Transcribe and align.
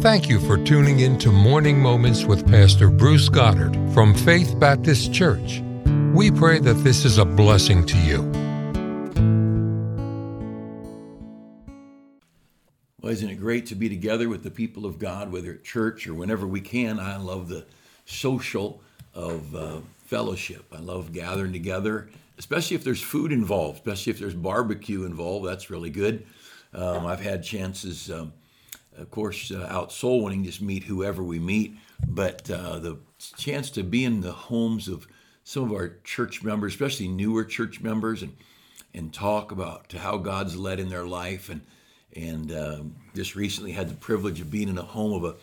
Thank 0.00 0.28
you 0.28 0.38
for 0.38 0.56
tuning 0.56 1.00
in 1.00 1.18
to 1.18 1.32
Morning 1.32 1.76
Moments 1.76 2.24
with 2.24 2.46
Pastor 2.46 2.88
Bruce 2.88 3.28
Goddard 3.28 3.74
from 3.92 4.14
Faith 4.14 4.56
Baptist 4.60 5.12
Church. 5.12 5.60
We 6.14 6.30
pray 6.30 6.60
that 6.60 6.84
this 6.84 7.04
is 7.04 7.18
a 7.18 7.24
blessing 7.24 7.84
to 7.84 7.96
you. 7.98 8.22
Well, 13.02 13.10
isn't 13.10 13.28
it 13.28 13.40
great 13.40 13.66
to 13.66 13.74
be 13.74 13.88
together 13.88 14.28
with 14.28 14.44
the 14.44 14.52
people 14.52 14.86
of 14.86 15.00
God, 15.00 15.32
whether 15.32 15.50
at 15.50 15.64
church 15.64 16.06
or 16.06 16.14
whenever 16.14 16.46
we 16.46 16.60
can? 16.60 17.00
I 17.00 17.16
love 17.16 17.48
the 17.48 17.66
social 18.04 18.80
of 19.14 19.52
uh, 19.56 19.80
fellowship. 20.04 20.64
I 20.72 20.78
love 20.78 21.12
gathering 21.12 21.52
together, 21.52 22.08
especially 22.38 22.76
if 22.76 22.84
there's 22.84 23.02
food 23.02 23.32
involved, 23.32 23.78
especially 23.78 24.12
if 24.12 24.20
there's 24.20 24.34
barbecue 24.34 25.04
involved. 25.04 25.44
That's 25.44 25.70
really 25.70 25.90
good. 25.90 26.24
Um, 26.72 27.04
I've 27.04 27.20
had 27.20 27.42
chances, 27.42 28.12
um, 28.12 28.32
of 28.98 29.10
course, 29.10 29.50
uh, 29.50 29.66
out 29.70 29.92
soul 29.92 30.24
winning, 30.24 30.44
just 30.44 30.60
meet 30.60 30.84
whoever 30.84 31.22
we 31.22 31.38
meet, 31.38 31.76
but 32.06 32.50
uh, 32.50 32.78
the 32.78 32.98
chance 33.36 33.70
to 33.70 33.82
be 33.82 34.04
in 34.04 34.20
the 34.20 34.32
homes 34.32 34.88
of 34.88 35.06
some 35.44 35.64
of 35.64 35.72
our 35.72 35.96
church 36.04 36.42
members, 36.42 36.74
especially 36.74 37.08
newer 37.08 37.44
church 37.44 37.80
members, 37.80 38.22
and 38.22 38.36
and 38.94 39.12
talk 39.12 39.52
about 39.52 39.92
how 39.92 40.16
God's 40.16 40.56
led 40.56 40.80
in 40.80 40.88
their 40.88 41.06
life, 41.06 41.48
and 41.48 41.62
and 42.16 42.52
um, 42.52 42.96
just 43.14 43.36
recently 43.36 43.72
had 43.72 43.88
the 43.88 43.94
privilege 43.94 44.40
of 44.40 44.50
being 44.50 44.68
in 44.68 44.78
a 44.78 44.82
home 44.82 45.12
of 45.12 45.24
a 45.24 45.36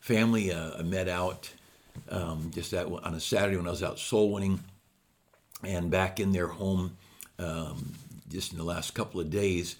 family 0.00 0.52
uh, 0.52 0.78
I 0.78 0.82
met 0.82 1.08
out 1.08 1.50
um, 2.08 2.50
just 2.54 2.70
that 2.70 2.86
on 2.86 3.14
a 3.14 3.20
Saturday 3.20 3.56
when 3.56 3.66
I 3.66 3.70
was 3.70 3.82
out 3.82 3.98
soul 3.98 4.32
winning, 4.32 4.60
and 5.62 5.90
back 5.90 6.20
in 6.20 6.32
their 6.32 6.48
home 6.48 6.96
um, 7.38 7.94
just 8.30 8.52
in 8.52 8.58
the 8.58 8.64
last 8.64 8.94
couple 8.94 9.20
of 9.20 9.30
days, 9.30 9.76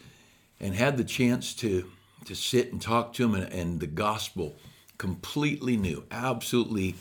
and 0.61 0.74
had 0.74 0.97
the 0.97 1.05
chance 1.05 1.55
to 1.55 1.91
to 2.26 2.34
sit 2.34 2.72
and 2.72 2.80
talk 2.80 3.12
to 3.14 3.22
them, 3.22 3.34
and, 3.34 3.52
and 3.52 3.80
the 3.80 3.86
gospel 3.86 4.56
completely 4.98 5.76
new, 5.76 6.04
absolutely 6.10 6.94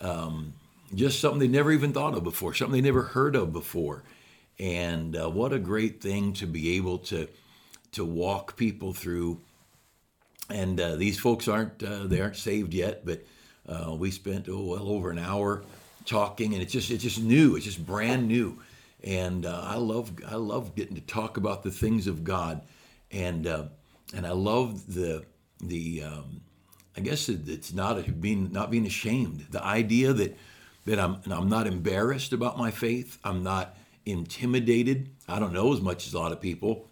um, 0.00 0.54
just 0.94 1.20
something 1.20 1.38
they 1.38 1.48
never 1.48 1.72
even 1.72 1.92
thought 1.92 2.14
of 2.14 2.24
before, 2.24 2.54
something 2.54 2.80
they 2.80 2.86
never 2.86 3.02
heard 3.02 3.36
of 3.36 3.52
before, 3.52 4.02
and 4.58 5.16
uh, 5.16 5.30
what 5.30 5.52
a 5.52 5.58
great 5.58 6.00
thing 6.00 6.32
to 6.34 6.46
be 6.46 6.76
able 6.76 6.98
to 6.98 7.28
to 7.92 8.04
walk 8.04 8.56
people 8.56 8.92
through. 8.92 9.40
And 10.48 10.80
uh, 10.80 10.96
these 10.96 11.18
folks 11.18 11.48
aren't 11.48 11.82
uh, 11.82 12.06
they 12.06 12.20
aren't 12.20 12.36
saved 12.36 12.74
yet, 12.74 13.04
but 13.04 13.24
uh, 13.68 13.94
we 13.94 14.10
spent 14.10 14.48
oh 14.48 14.64
well 14.64 14.88
over 14.88 15.10
an 15.10 15.18
hour 15.18 15.62
talking, 16.04 16.54
and 16.54 16.62
it's 16.62 16.72
just 16.72 16.90
it's 16.90 17.02
just 17.02 17.20
new. 17.20 17.56
It's 17.56 17.64
just 17.64 17.84
brand 17.84 18.26
new, 18.26 18.58
and 19.04 19.46
uh, 19.46 19.62
I 19.64 19.76
love 19.76 20.12
I 20.26 20.36
love 20.36 20.74
getting 20.74 20.96
to 20.96 21.02
talk 21.02 21.36
about 21.36 21.62
the 21.62 21.70
things 21.70 22.06
of 22.06 22.24
God, 22.24 22.62
and 23.12 23.46
uh, 23.46 23.64
and 24.14 24.26
I 24.26 24.32
love 24.32 24.94
the 24.94 25.24
the 25.60 26.02
um, 26.04 26.40
I 26.96 27.00
guess 27.00 27.28
it's 27.28 27.72
not 27.72 28.20
being 28.20 28.52
not 28.52 28.70
being 28.70 28.86
ashamed. 28.86 29.46
The 29.50 29.64
idea 29.64 30.12
that 30.12 30.36
that 30.86 30.98
I'm 30.98 31.20
I'm 31.30 31.48
not 31.48 31.66
embarrassed 31.66 32.32
about 32.32 32.58
my 32.58 32.70
faith. 32.70 33.18
I'm 33.24 33.42
not 33.42 33.76
intimidated. 34.06 35.10
I 35.28 35.38
don't 35.38 35.52
know 35.52 35.72
as 35.72 35.80
much 35.80 36.06
as 36.06 36.14
a 36.14 36.18
lot 36.18 36.32
of 36.32 36.40
people, 36.40 36.88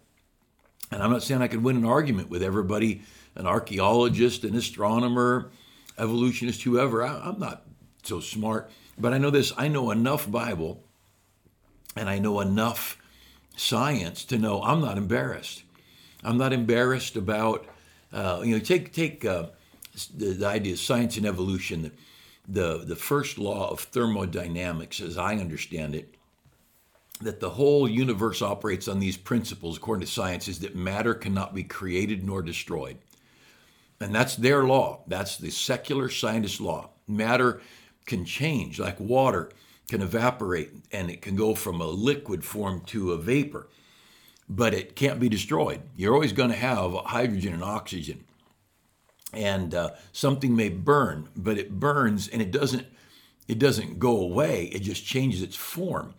and 0.91 1.03
I'm 1.03 1.11
not 1.11 1.23
saying 1.23 1.41
I 1.41 1.47
could 1.47 1.63
win 1.63 1.77
an 1.77 1.85
argument 1.85 2.29
with 2.29 2.43
everybody, 2.43 3.01
an 3.35 3.45
archaeologist, 3.45 4.43
an 4.43 4.55
astronomer, 4.55 5.51
evolutionist, 5.97 6.63
whoever. 6.63 7.03
I, 7.03 7.19
I'm 7.19 7.39
not 7.39 7.65
so 8.03 8.19
smart, 8.19 8.71
but 8.97 9.13
I 9.13 9.17
know 9.17 9.29
this. 9.29 9.51
I 9.57 9.67
know 9.67 9.91
enough 9.91 10.29
Bible 10.29 10.83
and 11.95 12.09
I 12.09 12.19
know 12.19 12.39
enough 12.39 12.97
science 13.55 14.23
to 14.25 14.37
know 14.37 14.61
I'm 14.63 14.81
not 14.81 14.97
embarrassed. 14.97 15.63
I'm 16.23 16.37
not 16.37 16.53
embarrassed 16.53 17.15
about, 17.15 17.65
uh, 18.11 18.41
you 18.43 18.53
know, 18.53 18.63
take, 18.63 18.93
take 18.93 19.25
uh, 19.25 19.47
the, 20.15 20.31
the, 20.33 20.47
idea 20.47 20.73
of 20.73 20.79
science 20.79 21.17
and 21.17 21.25
evolution. 21.25 21.83
The, 21.83 21.91
the, 22.47 22.85
the 22.85 22.95
first 22.95 23.37
law 23.37 23.69
of 23.69 23.79
thermodynamics, 23.79 25.01
as 25.01 25.17
I 25.17 25.35
understand 25.35 25.95
it, 25.95 26.15
that 27.21 27.39
the 27.39 27.51
whole 27.51 27.87
universe 27.87 28.41
operates 28.41 28.87
on 28.87 28.99
these 28.99 29.17
principles, 29.17 29.77
according 29.77 30.05
to 30.05 30.11
science, 30.11 30.47
is 30.47 30.59
that 30.59 30.75
matter 30.75 31.13
cannot 31.13 31.53
be 31.53 31.63
created 31.63 32.23
nor 32.23 32.41
destroyed. 32.41 32.97
And 33.99 34.15
that's 34.15 34.35
their 34.35 34.63
law. 34.63 35.01
That's 35.07 35.37
the 35.37 35.51
secular 35.51 36.09
scientist 36.09 36.61
law. 36.61 36.91
Matter 37.07 37.61
can 38.05 38.23
change, 38.25 38.79
like 38.79 38.99
water 38.99 39.51
can 39.89 40.01
evaporate 40.01 40.71
and 40.91 41.09
it 41.09 41.21
can 41.21 41.35
go 41.35 41.55
from 41.55 41.81
a 41.81 41.87
liquid 41.87 42.45
form 42.45 42.81
to 42.85 43.11
a 43.11 43.17
vapor, 43.17 43.67
but 44.49 44.73
it 44.73 44.95
can't 44.95 45.19
be 45.19 45.29
destroyed. 45.29 45.81
You're 45.95 46.13
always 46.13 46.33
going 46.33 46.49
to 46.49 46.55
have 46.55 46.93
hydrogen 47.05 47.53
and 47.53 47.63
oxygen. 47.63 48.25
And 49.31 49.75
uh, 49.75 49.91
something 50.11 50.55
may 50.55 50.69
burn, 50.69 51.29
but 51.35 51.59
it 51.59 51.79
burns 51.79 52.27
and 52.27 52.41
it 52.41 52.51
doesn't 52.51 52.87
it 53.47 53.59
doesn't 53.59 53.97
go 53.97 54.19
away. 54.19 54.65
It 54.65 54.79
just 54.79 55.05
changes 55.05 55.41
its 55.41 55.55
form, 55.55 56.13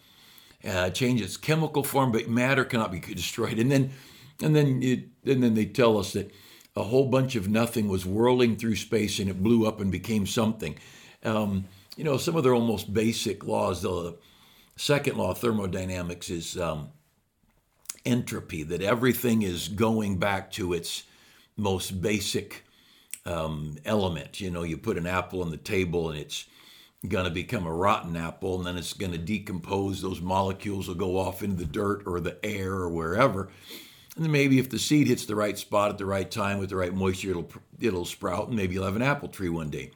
uh, 0.65 0.91
changes 0.91 1.27
its 1.27 1.37
chemical 1.37 1.85
form, 1.85 2.11
but 2.13 2.29
matter 2.29 2.65
cannot 2.65 2.93
be 2.93 3.01
destroyed. 3.15 3.59
And 3.59 3.71
then 3.71 3.91
and 4.41 4.55
then 4.55 4.81
it, 4.83 5.09
and 5.27 5.43
then 5.43 5.55
they 5.55 5.67
tell 5.67 5.99
us 5.99 6.13
that 6.13 6.31
a 6.77 6.85
whole 6.85 7.07
bunch 7.07 7.35
of 7.35 7.49
nothing 7.49 7.89
was 7.89 8.07
whirling 8.07 8.57
through 8.57 8.77
space 8.77 9.19
and 9.19 9.29
it 9.29 9.43
blew 9.43 9.67
up 9.67 9.81
and 9.81 9.91
became 9.91 10.25
something. 10.25 10.77
Um, 11.25 11.65
you 11.97 12.05
know, 12.05 12.17
some 12.17 12.37
of 12.37 12.45
their 12.45 12.55
almost 12.55 12.95
basic 12.95 13.45
laws, 13.45 13.83
the 13.83 14.17
second 14.77 15.17
law 15.17 15.33
of 15.33 15.39
thermodynamics 15.39 16.31
is 16.31 16.57
um, 16.59 16.91
entropy, 18.05 18.63
that 18.65 18.83
everything 18.83 19.43
is 19.43 19.69
going 19.69 20.19
back 20.19 20.51
to 20.53 20.73
its 20.73 21.05
most 21.57 22.01
basic 22.01 22.65
um, 23.27 23.77
element. 23.85 24.41
You 24.41 24.51
know, 24.51 24.63
you 24.63 24.77
put 24.77 24.97
an 24.97 25.07
apple 25.07 25.43
on 25.43 25.51
the 25.51 25.57
table 25.57 26.11
and 26.11 26.19
it's 26.19 26.47
going 27.09 27.25
to 27.25 27.31
become 27.31 27.67
a 27.67 27.73
rotten 27.73 28.17
apple 28.17 28.57
and 28.57 28.67
then 28.67 28.77
it's 28.77 28.93
going 28.93 29.13
to 29.13 29.19
decompose. 29.19 30.03
Those 30.03 30.21
molecules 30.21 30.89
will 30.89 30.95
go 30.95 31.19
off 31.19 31.43
into 31.43 31.57
the 31.57 31.65
dirt 31.65 32.03
or 32.07 32.21
the 32.21 32.39
air 32.45 32.73
or 32.73 32.89
wherever. 32.89 33.49
And 34.17 34.25
then 34.25 34.33
maybe 34.33 34.59
if 34.59 34.71
the 34.71 34.79
seed 34.79 35.07
hits 35.07 35.25
the 35.25 35.37
right 35.37 35.57
spot 35.57 35.91
at 35.91 35.99
the 35.99 36.07
right 36.07 36.31
time 36.31 36.59
with 36.59 36.71
the 36.71 36.77
right 36.77 36.93
moisture, 36.93 37.31
it'll 37.31 37.49
it'll 37.81 38.05
sprout, 38.05 38.49
and 38.49 38.57
maybe 38.57 38.75
you'll 38.75 38.85
have 38.85 38.97
an 38.97 39.03
apple 39.03 39.29
tree 39.29 39.49
one 39.49 39.71
day. 39.71 39.93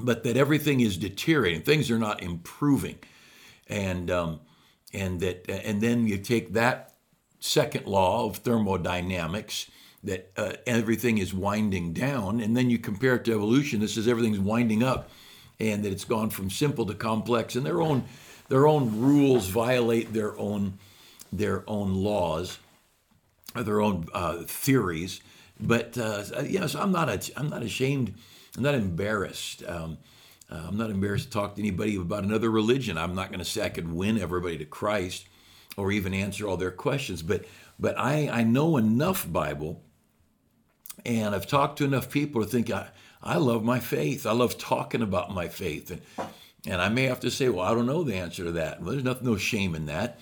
But 0.00 0.24
that 0.24 0.36
everything 0.36 0.80
is 0.80 0.96
deteriorating, 0.96 1.62
things 1.62 1.90
are 1.90 1.98
not 1.98 2.22
improving, 2.22 2.98
and 3.68 4.10
um, 4.10 4.40
and 4.94 5.20
that 5.20 5.48
and 5.48 5.80
then 5.80 6.06
you 6.06 6.18
take 6.18 6.54
that 6.54 6.91
second 7.42 7.86
law 7.86 8.24
of 8.24 8.36
thermodynamics 8.36 9.68
that 10.04 10.30
uh, 10.36 10.52
everything 10.64 11.18
is 11.18 11.34
winding 11.34 11.92
down, 11.92 12.40
and 12.40 12.56
then 12.56 12.70
you 12.70 12.78
compare 12.78 13.16
it 13.16 13.24
to 13.24 13.32
evolution. 13.32 13.80
This 13.80 13.96
is 13.96 14.06
everything's 14.06 14.38
winding 14.38 14.82
up, 14.82 15.10
and 15.58 15.84
that 15.84 15.90
it's 15.90 16.04
gone 16.04 16.30
from 16.30 16.50
simple 16.50 16.86
to 16.86 16.94
complex, 16.94 17.56
and 17.56 17.66
their 17.66 17.82
own 17.82 18.04
their 18.48 18.66
own 18.66 19.00
rules 19.00 19.48
violate 19.48 20.12
their 20.12 20.38
own 20.38 20.78
their 21.32 21.64
own 21.68 21.94
laws 21.94 22.58
or 23.56 23.64
their 23.64 23.80
own 23.80 24.06
uh, 24.14 24.42
theories. 24.44 25.20
But 25.58 25.98
uh, 25.98 26.22
so 26.68 26.80
I'm 26.80 26.92
not 26.92 27.08
a, 27.08 27.32
I'm 27.36 27.48
not 27.48 27.62
ashamed. 27.62 28.14
I'm 28.56 28.62
not 28.62 28.74
embarrassed. 28.74 29.64
Um, 29.66 29.98
uh, 30.50 30.66
I'm 30.68 30.76
not 30.76 30.90
embarrassed 30.90 31.26
to 31.26 31.30
talk 31.30 31.56
to 31.56 31.62
anybody 31.62 31.96
about 31.96 32.22
another 32.22 32.50
religion. 32.50 32.98
I'm 32.98 33.14
not 33.14 33.28
going 33.28 33.38
to 33.38 33.44
say 33.44 33.64
I 33.64 33.68
could 33.68 33.92
win 33.92 34.18
everybody 34.18 34.58
to 34.58 34.64
Christ 34.64 35.26
or 35.76 35.92
even 35.92 36.14
answer 36.14 36.46
all 36.46 36.56
their 36.56 36.70
questions. 36.70 37.22
But 37.22 37.44
but 37.78 37.98
I, 37.98 38.28
I 38.28 38.44
know 38.44 38.76
enough 38.76 39.30
Bible, 39.30 39.82
and 41.04 41.34
I've 41.34 41.46
talked 41.46 41.78
to 41.78 41.84
enough 41.84 42.10
people 42.10 42.42
to 42.42 42.48
think 42.48 42.70
I, 42.70 42.88
I 43.22 43.38
love 43.38 43.64
my 43.64 43.80
faith. 43.80 44.26
I 44.26 44.32
love 44.32 44.58
talking 44.58 45.02
about 45.02 45.34
my 45.34 45.48
faith, 45.48 45.90
and 45.90 46.02
and 46.66 46.80
I 46.80 46.88
may 46.88 47.04
have 47.04 47.20
to 47.20 47.30
say, 47.30 47.48
well, 47.48 47.66
I 47.66 47.74
don't 47.74 47.86
know 47.86 48.04
the 48.04 48.14
answer 48.14 48.44
to 48.44 48.52
that. 48.52 48.80
Well, 48.80 48.92
there's 48.92 49.04
nothing, 49.04 49.26
no 49.26 49.36
shame 49.36 49.74
in 49.74 49.86
that. 49.86 50.20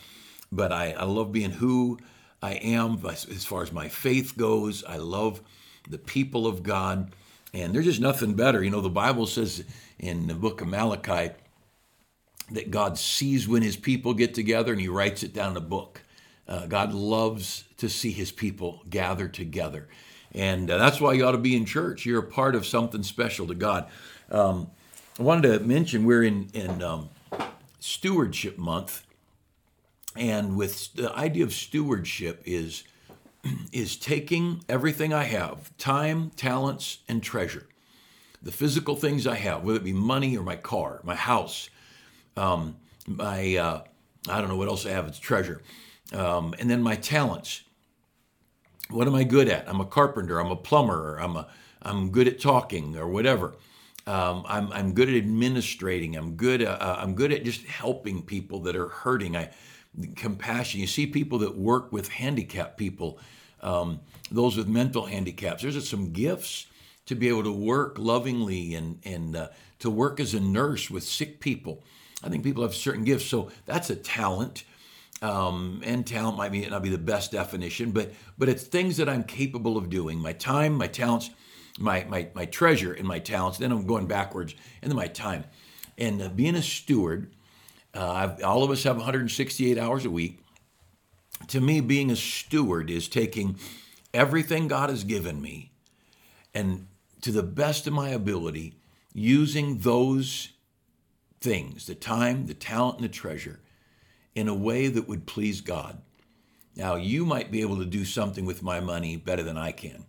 But 0.50 0.72
I, 0.72 0.93
I 0.93 1.05
love 1.05 1.33
being 1.33 1.50
who 1.50 1.99
I 2.43 2.55
am 2.55 3.05
as 3.05 3.44
far 3.44 3.62
as 3.62 3.72
my 3.72 3.88
faith 3.88 4.37
goes. 4.37 4.82
I 4.84 4.97
love 4.97 5.43
the 5.88 5.99
people 5.99 6.47
of 6.47 6.62
God. 6.62 7.12
And 7.53 7.75
there's 7.75 7.85
just 7.85 8.00
nothing 8.00 8.35
better. 8.35 8.62
You 8.62 8.70
know, 8.70 8.81
the 8.81 8.88
Bible 8.88 9.26
says 9.26 9.64
in 9.99 10.29
the 10.29 10.35
book 10.35 10.61
of 10.61 10.69
Malachi 10.69 11.35
that 12.50 12.70
God 12.70 12.99
sees 12.99 13.47
when 13.47 13.62
his 13.62 13.76
people 13.76 14.14
get 14.14 14.35
together 14.35 14.73
and 14.73 14.81
he 14.81 14.88
writes 14.88 15.23
it 15.23 15.32
down 15.32 15.52
in 15.52 15.56
a 15.56 15.61
book. 15.61 16.02
Uh, 16.49 16.67
God 16.67 16.93
loves 16.93 17.64
to 17.76 17.88
see 17.88 18.11
his 18.11 18.32
people 18.32 18.82
gather 18.91 19.29
together. 19.29 19.88
And 20.32 20.70
uh, 20.70 20.79
that's 20.79 21.00
why 21.00 21.12
you 21.12 21.25
ought 21.25 21.32
to 21.32 21.38
be 21.38 21.56
in 21.56 21.64
church. 21.64 22.05
You're 22.05 22.20
a 22.20 22.26
part 22.26 22.55
of 22.55 22.67
something 22.67 23.02
special 23.02 23.47
to 23.47 23.55
God. 23.55 23.87
Um, 24.31 24.70
I 25.19 25.23
wanted 25.23 25.58
to 25.58 25.64
mention 25.64 26.05
we're 26.05 26.25
in, 26.25 26.49
in 26.55 26.82
um, 26.82 27.08
Stewardship 27.79 28.58
Month. 28.58 29.06
And 30.17 30.56
with 30.56 30.93
the 30.94 31.14
idea 31.14 31.44
of 31.44 31.53
stewardship 31.53 32.43
is 32.44 32.85
is 33.73 33.96
taking 33.96 34.64
everything 34.69 35.12
I 35.12 35.25
have, 35.25 35.76
time, 35.79 36.31
talents, 36.37 36.99
and 37.08 37.23
treasure, 37.23 37.67
the 38.43 38.53
physical 38.53 38.96
things 38.96 39.26
I 39.26 39.37
have, 39.37 39.64
whether 39.64 39.79
it 39.79 39.85
be 39.85 39.93
money 39.93 40.37
or 40.37 40.43
my 40.43 40.56
car, 40.56 41.00
my 41.05 41.14
house, 41.14 41.70
um, 42.40 42.76
my 43.06 43.56
uh, 43.56 43.82
I 44.28 44.40
don't 44.40 44.48
know 44.48 44.56
what 44.56 44.69
else 44.69 44.87
I 44.87 44.90
have. 44.90 45.06
It's 45.06 45.19
treasure, 45.19 45.60
um, 46.12 46.54
and 46.58 46.70
then 46.70 46.82
my 46.82 46.96
talents. 46.96 47.62
What 48.88 49.06
am 49.06 49.14
I 49.14 49.22
good 49.22 49.48
at? 49.48 49.69
I'm 49.69 49.81
a 49.81 49.87
carpenter. 49.87 50.40
I'm 50.40 50.50
a 50.50 50.56
plumber. 50.56 51.16
I'm 51.19 51.37
a 51.37 51.46
I'm 51.82 52.10
good 52.10 52.26
at 52.26 52.40
talking 52.40 52.96
or 52.96 53.08
whatever. 53.08 53.54
Um, 54.06 54.44
I'm, 54.48 54.72
I'm 54.72 54.92
good 54.92 55.08
at 55.08 55.14
administrating. 55.14 56.16
I'm 56.16 56.34
good. 56.34 56.62
At, 56.62 56.81
uh, 56.81 56.96
I'm 56.98 57.14
good 57.14 57.32
at 57.32 57.44
just 57.44 57.64
helping 57.64 58.22
people 58.22 58.60
that 58.62 58.75
are 58.75 58.88
hurting. 58.88 59.36
I 59.36 59.50
compassion. 60.16 60.81
You 60.81 60.86
see 60.86 61.06
people 61.06 61.38
that 61.38 61.56
work 61.56 61.93
with 61.93 62.08
handicapped 62.08 62.76
people, 62.76 63.19
um, 63.60 64.00
those 64.31 64.56
with 64.56 64.69
mental 64.69 65.06
handicaps. 65.06 65.62
There's 65.62 65.88
some 65.88 66.12
gifts 66.12 66.66
to 67.06 67.14
be 67.14 67.28
able 67.28 67.44
to 67.44 67.52
work 67.52 67.98
lovingly 67.98 68.75
and 68.75 68.98
and 69.04 69.36
uh, 69.36 69.48
to 69.81 69.90
work 69.90 70.20
as 70.20 70.34
a 70.34 70.40
nurse 70.40 70.90
with 70.90 71.04
sick 71.04 71.40
people. 71.40 71.82
I 72.22 72.28
think 72.28 72.44
people 72.44 72.62
have 72.62 72.75
certain 72.75 73.05
gifts, 73.05 73.26
so 73.26 73.50
that's 73.67 73.90
a 73.90 73.96
talent. 73.96 74.64
Um, 75.22 75.82
and 75.84 76.06
talent 76.06 76.38
might 76.38 76.50
be, 76.50 76.67
not 76.67 76.82
be 76.82 76.88
the 76.88 76.99
best 76.99 77.32
definition, 77.32 77.90
but 77.90 78.12
but 78.38 78.49
it's 78.49 78.62
things 78.62 78.96
that 78.96 79.08
I'm 79.08 79.25
capable 79.25 79.76
of 79.76 79.90
doing. 79.90 80.19
My 80.19 80.32
time, 80.32 80.75
my 80.75 80.87
talents, 80.87 81.31
my 81.78 82.05
my 82.05 82.28
my 82.34 82.46
treasure, 82.46 82.93
and 82.93 83.06
my 83.06 83.19
talents. 83.19 83.58
Then 83.58 83.70
I'm 83.70 83.87
going 83.87 84.06
backwards, 84.06 84.55
and 84.81 84.90
then 84.90 84.96
my 84.96 85.08
time, 85.08 85.44
and 85.99 86.22
uh, 86.22 86.28
being 86.28 86.55
a 86.55 86.62
steward. 86.62 87.32
Uh, 87.93 88.37
all 88.44 88.62
of 88.62 88.70
us 88.70 88.84
have 88.84 88.96
168 88.96 89.76
hours 89.76 90.05
a 90.05 90.11
week. 90.11 90.38
To 91.49 91.61
me, 91.61 91.81
being 91.81 92.11
a 92.11 92.17
steward 92.17 92.88
is 92.88 93.08
taking 93.08 93.56
everything 94.14 94.69
God 94.69 94.90
has 94.90 95.02
given 95.02 95.43
me 95.43 95.70
and 96.55 96.87
to 97.22 97.32
the 97.32 97.43
best 97.43 97.87
of 97.87 97.93
my 97.93 98.11
ability, 98.11 98.75
using 99.12 99.78
those 99.78 100.50
things 101.40 101.87
the 101.87 101.94
time, 101.94 102.46
the 102.46 102.54
talent, 102.54 102.96
and 102.96 103.04
the 103.04 103.12
treasure 103.12 103.60
in 104.34 104.48
a 104.48 104.54
way 104.54 104.88
that 104.88 105.08
would 105.08 105.26
please 105.26 105.60
God. 105.60 106.00
Now, 106.76 106.94
you 106.96 107.25
might 107.25 107.50
be 107.50 107.62
able 107.62 107.78
to 107.78 107.84
do 107.84 108.04
something 108.04 108.44
with 108.44 108.62
my 108.62 108.81
money 108.81 109.16
better 109.16 109.42
than 109.42 109.58
I 109.58 109.72
can. 109.72 110.04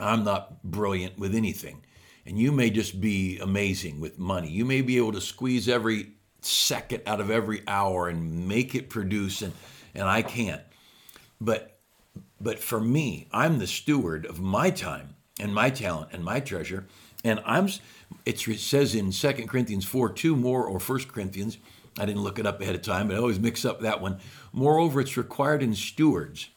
I'm 0.00 0.24
not 0.24 0.62
brilliant 0.62 1.18
with 1.18 1.34
anything. 1.34 1.84
And 2.26 2.38
you 2.38 2.52
may 2.52 2.70
just 2.70 3.00
be 3.00 3.38
amazing 3.38 4.00
with 4.00 4.18
money. 4.18 4.48
You 4.48 4.64
may 4.64 4.80
be 4.80 4.96
able 4.96 5.12
to 5.12 5.20
squeeze 5.20 5.68
every 5.68 6.12
second 6.40 7.02
out 7.06 7.20
of 7.20 7.30
every 7.30 7.62
hour 7.66 8.08
and 8.08 8.48
make 8.48 8.74
it 8.74 8.88
produce, 8.88 9.42
and, 9.42 9.52
and 9.94 10.04
I 10.04 10.22
can't. 10.22 10.62
But, 11.40 11.78
but 12.40 12.58
for 12.58 12.80
me, 12.80 13.28
I'm 13.30 13.58
the 13.58 13.66
steward 13.66 14.24
of 14.26 14.40
my 14.40 14.70
time 14.70 15.16
and 15.38 15.54
my 15.54 15.70
talent 15.70 16.10
and 16.12 16.24
my 16.24 16.40
treasure. 16.40 16.86
And 17.22 17.42
I'm, 17.44 17.68
it 18.26 18.38
says 18.38 18.94
in 18.94 19.10
2 19.10 19.32
Corinthians 19.46 19.84
4 19.84 20.10
2 20.10 20.36
more, 20.36 20.64
or 20.64 20.78
1 20.78 21.04
Corinthians, 21.04 21.58
I 21.98 22.06
didn't 22.06 22.22
look 22.22 22.38
it 22.38 22.46
up 22.46 22.60
ahead 22.60 22.74
of 22.74 22.82
time, 22.82 23.08
but 23.08 23.16
I 23.16 23.20
always 23.20 23.38
mix 23.38 23.64
up 23.64 23.80
that 23.80 24.00
one. 24.00 24.18
Moreover, 24.52 25.00
it's 25.00 25.16
required 25.16 25.62
in 25.62 25.74
stewards 25.74 26.48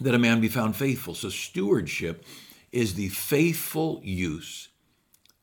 that 0.00 0.14
a 0.14 0.18
man 0.18 0.40
be 0.40 0.48
found 0.48 0.76
faithful. 0.76 1.14
So, 1.14 1.28
stewardship 1.28 2.24
is 2.72 2.94
the 2.94 3.08
faithful 3.08 4.00
use 4.04 4.68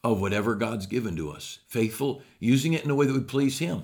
of 0.04 0.20
whatever 0.20 0.56
God's 0.56 0.86
given 0.86 1.16
to 1.16 1.32
us, 1.32 1.60
faithful, 1.68 2.22
using 2.40 2.74
it 2.74 2.84
in 2.84 2.90
a 2.90 2.96
way 2.96 3.06
that 3.06 3.14
would 3.14 3.28
please 3.28 3.60
Him. 3.60 3.84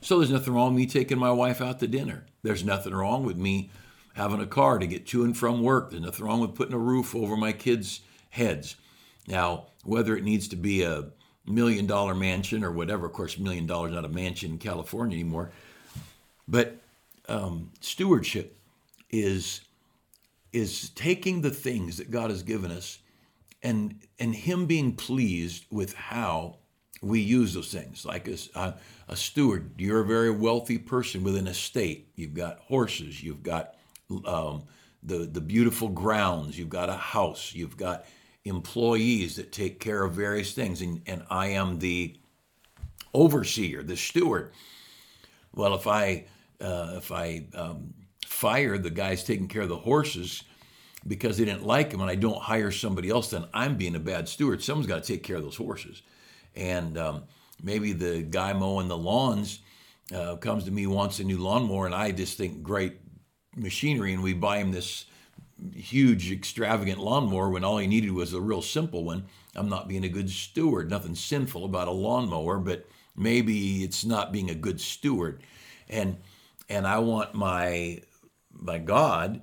So, 0.00 0.18
there's 0.18 0.30
nothing 0.30 0.54
wrong 0.54 0.74
with 0.74 0.80
me 0.80 0.86
taking 0.86 1.18
my 1.18 1.30
wife 1.30 1.60
out 1.60 1.80
to 1.80 1.86
dinner. 1.86 2.26
There's 2.42 2.64
nothing 2.64 2.94
wrong 2.94 3.24
with 3.24 3.36
me 3.36 3.70
having 4.14 4.40
a 4.40 4.46
car 4.46 4.78
to 4.78 4.86
get 4.86 5.06
to 5.08 5.24
and 5.24 5.36
from 5.36 5.62
work. 5.62 5.90
There's 5.90 6.02
nothing 6.02 6.24
wrong 6.24 6.40
with 6.40 6.54
putting 6.54 6.74
a 6.74 6.78
roof 6.78 7.14
over 7.14 7.36
my 7.36 7.52
kids' 7.52 8.00
heads. 8.30 8.76
Now, 9.26 9.66
whether 9.82 10.16
it 10.16 10.24
needs 10.24 10.48
to 10.48 10.56
be 10.56 10.82
a 10.82 11.10
million 11.46 11.86
dollar 11.86 12.14
mansion 12.14 12.64
or 12.64 12.70
whatever, 12.70 13.06
of 13.06 13.12
course, 13.12 13.38
million 13.38 13.66
dollars 13.66 13.92
not 13.92 14.04
a 14.04 14.08
mansion 14.08 14.52
in 14.52 14.58
California 14.58 15.16
anymore, 15.18 15.52
but 16.46 16.76
um, 17.28 17.70
stewardship 17.80 18.56
is 19.10 19.60
is 20.52 20.90
taking 20.90 21.40
the 21.40 21.50
things 21.50 21.96
that 21.96 22.10
God 22.10 22.30
has 22.30 22.42
given 22.42 22.70
us 22.70 22.98
and 23.62 24.00
and 24.18 24.34
Him 24.34 24.66
being 24.66 24.94
pleased 24.94 25.66
with 25.70 25.94
how 25.94 26.58
we 27.02 27.20
use 27.20 27.52
those 27.52 27.72
things. 27.72 28.06
Like 28.06 28.28
a, 28.28 28.74
a 29.08 29.16
steward, 29.16 29.72
you're 29.76 30.00
a 30.00 30.06
very 30.06 30.30
wealthy 30.30 30.78
person 30.78 31.24
with 31.24 31.36
an 31.36 31.48
estate. 31.48 32.08
You've 32.14 32.34
got 32.34 32.60
horses, 32.60 33.22
you've 33.22 33.42
got 33.42 33.74
um, 34.24 34.62
the, 35.02 35.18
the 35.18 35.40
beautiful 35.40 35.88
grounds, 35.88 36.56
you've 36.56 36.68
got 36.68 36.88
a 36.88 36.96
house, 36.96 37.52
you've 37.54 37.76
got 37.76 38.06
employees 38.44 39.36
that 39.36 39.52
take 39.52 39.80
care 39.80 40.04
of 40.04 40.12
various 40.12 40.52
things, 40.52 40.82
and, 40.82 41.02
and 41.06 41.24
I 41.30 41.48
am 41.48 41.78
the 41.78 42.16
overseer, 43.14 43.82
the 43.82 43.96
steward. 43.96 44.52
Well, 45.54 45.74
if 45.74 45.86
I 45.86 46.26
uh, 46.60 46.94
if 46.96 47.12
I 47.12 47.46
um, 47.54 47.94
fire 48.26 48.78
the 48.78 48.90
guys 48.90 49.24
taking 49.24 49.48
care 49.48 49.62
of 49.62 49.68
the 49.68 49.76
horses 49.76 50.44
because 51.06 51.36
they 51.36 51.44
didn't 51.44 51.66
like 51.66 51.90
them, 51.90 52.00
and 52.00 52.10
I 52.10 52.14
don't 52.14 52.40
hire 52.40 52.70
somebody 52.70 53.10
else, 53.10 53.30
then 53.30 53.44
I'm 53.52 53.76
being 53.76 53.96
a 53.96 54.00
bad 54.00 54.28
steward. 54.28 54.62
Someone's 54.62 54.86
got 54.86 55.02
to 55.02 55.12
take 55.12 55.22
care 55.22 55.36
of 55.36 55.42
those 55.42 55.56
horses, 55.56 56.02
and 56.54 56.96
um, 56.96 57.24
maybe 57.62 57.92
the 57.92 58.22
guy 58.22 58.52
mowing 58.52 58.88
the 58.88 58.96
lawns 58.96 59.60
uh, 60.14 60.36
comes 60.36 60.64
to 60.64 60.70
me 60.70 60.86
wants 60.86 61.20
a 61.20 61.24
new 61.24 61.38
lawnmower, 61.38 61.86
and 61.86 61.94
I 61.94 62.12
just 62.12 62.36
think, 62.36 62.62
great, 62.62 62.98
machinery 63.56 64.14
and 64.14 64.22
we 64.22 64.32
buy 64.32 64.58
him 64.58 64.72
this 64.72 65.06
huge 65.74 66.30
extravagant 66.30 66.98
lawnmower 66.98 67.50
when 67.50 67.64
all 67.64 67.78
he 67.78 67.86
needed 67.86 68.12
was 68.12 68.32
a 68.32 68.40
real 68.40 68.62
simple 68.62 69.04
one. 69.04 69.26
I'm 69.54 69.68
not 69.68 69.88
being 69.88 70.04
a 70.04 70.08
good 70.08 70.30
steward. 70.30 70.90
Nothing 70.90 71.14
sinful 71.14 71.64
about 71.64 71.88
a 71.88 71.92
lawnmower 71.92 72.58
but 72.58 72.86
maybe 73.16 73.84
it's 73.84 74.04
not 74.04 74.32
being 74.32 74.50
a 74.50 74.54
good 74.54 74.80
steward. 74.80 75.42
And 75.88 76.18
and 76.68 76.86
i 76.86 76.98
want 76.98 77.34
my 77.34 78.00
my 78.50 78.78
god 78.78 79.42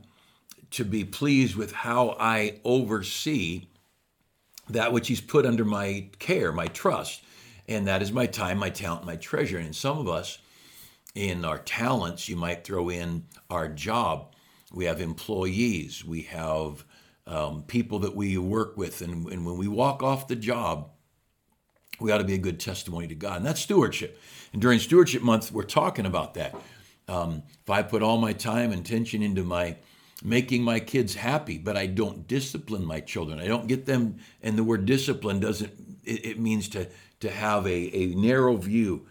to 0.71 0.85
be 0.85 1.03
pleased 1.03 1.55
with 1.55 1.71
how 1.71 2.15
i 2.19 2.59
oversee 2.63 3.67
that 4.69 4.93
which 4.93 5.07
he's 5.07 5.21
put 5.21 5.45
under 5.45 5.65
my 5.65 6.09
care 6.19 6.51
my 6.51 6.67
trust. 6.67 7.23
And 7.67 7.87
that 7.87 8.01
is 8.01 8.11
my 8.11 8.25
time 8.25 8.57
my 8.57 8.69
talent 8.69 9.05
my 9.05 9.15
treasure. 9.15 9.57
And 9.57 9.75
some 9.75 9.97
of 9.97 10.07
us 10.07 10.39
in 11.15 11.43
our 11.43 11.57
talents, 11.57 12.29
you 12.29 12.35
might 12.35 12.63
throw 12.63 12.89
in 12.89 13.25
our 13.49 13.67
job. 13.67 14.33
We 14.73 14.85
have 14.85 15.01
employees, 15.01 16.05
we 16.05 16.23
have 16.23 16.85
um, 17.25 17.63
people 17.63 17.99
that 17.99 18.15
we 18.15 18.37
work 18.37 18.77
with, 18.77 19.01
and, 19.01 19.27
and 19.27 19.45
when 19.45 19.57
we 19.57 19.67
walk 19.67 20.03
off 20.03 20.27
the 20.27 20.35
job, 20.35 20.89
we 21.99 22.11
ought 22.11 22.19
to 22.19 22.23
be 22.23 22.35
a 22.35 22.39
good 22.39 22.59
testimony 22.59 23.07
to 23.07 23.15
God. 23.15 23.37
And 23.37 23.45
that's 23.45 23.61
stewardship. 23.61 24.19
And 24.53 24.61
during 24.61 24.79
Stewardship 24.79 25.21
Month, 25.21 25.51
we're 25.51 25.63
talking 25.63 26.05
about 26.05 26.35
that. 26.35 26.55
Um, 27.07 27.43
if 27.61 27.69
I 27.69 27.81
put 27.81 28.03
all 28.03 28.17
my 28.17 28.33
time 28.33 28.71
and 28.71 28.85
attention 28.85 29.21
into 29.21 29.43
my 29.43 29.77
making 30.23 30.63
my 30.63 30.79
kids 30.79 31.15
happy, 31.15 31.57
but 31.57 31.77
I 31.77 31.85
don't 31.85 32.27
discipline 32.27 32.85
my 32.85 32.99
children, 32.99 33.39
I 33.39 33.47
don't 33.47 33.67
get 33.67 33.85
them, 33.85 34.17
and 34.41 34.57
the 34.57 34.63
word 34.63 34.85
discipline 34.85 35.39
doesn't, 35.39 35.71
it, 36.03 36.25
it 36.25 36.39
means 36.39 36.67
to, 36.69 36.89
to 37.21 37.31
have 37.31 37.65
a, 37.65 37.95
a 37.95 38.15
narrow 38.15 38.57
view 38.57 39.07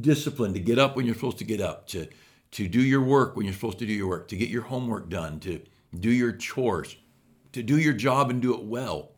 discipline 0.00 0.52
to 0.54 0.60
get 0.60 0.78
up 0.78 0.96
when 0.96 1.04
you're 1.04 1.16
supposed 1.16 1.38
to 1.38 1.44
get 1.44 1.60
up, 1.60 1.88
to 1.88 2.06
to 2.52 2.68
do 2.68 2.80
your 2.80 3.02
work 3.02 3.36
when 3.36 3.46
you're 3.46 3.54
supposed 3.54 3.78
to 3.78 3.86
do 3.86 3.92
your 3.92 4.08
work, 4.08 4.28
to 4.28 4.36
get 4.36 4.48
your 4.48 4.62
homework 4.62 5.08
done, 5.08 5.40
to 5.40 5.60
do 5.98 6.10
your 6.10 6.32
chores, 6.32 6.96
to 7.52 7.62
do 7.62 7.78
your 7.78 7.92
job 7.92 8.30
and 8.30 8.42
do 8.42 8.54
it 8.54 8.62
well. 8.62 9.12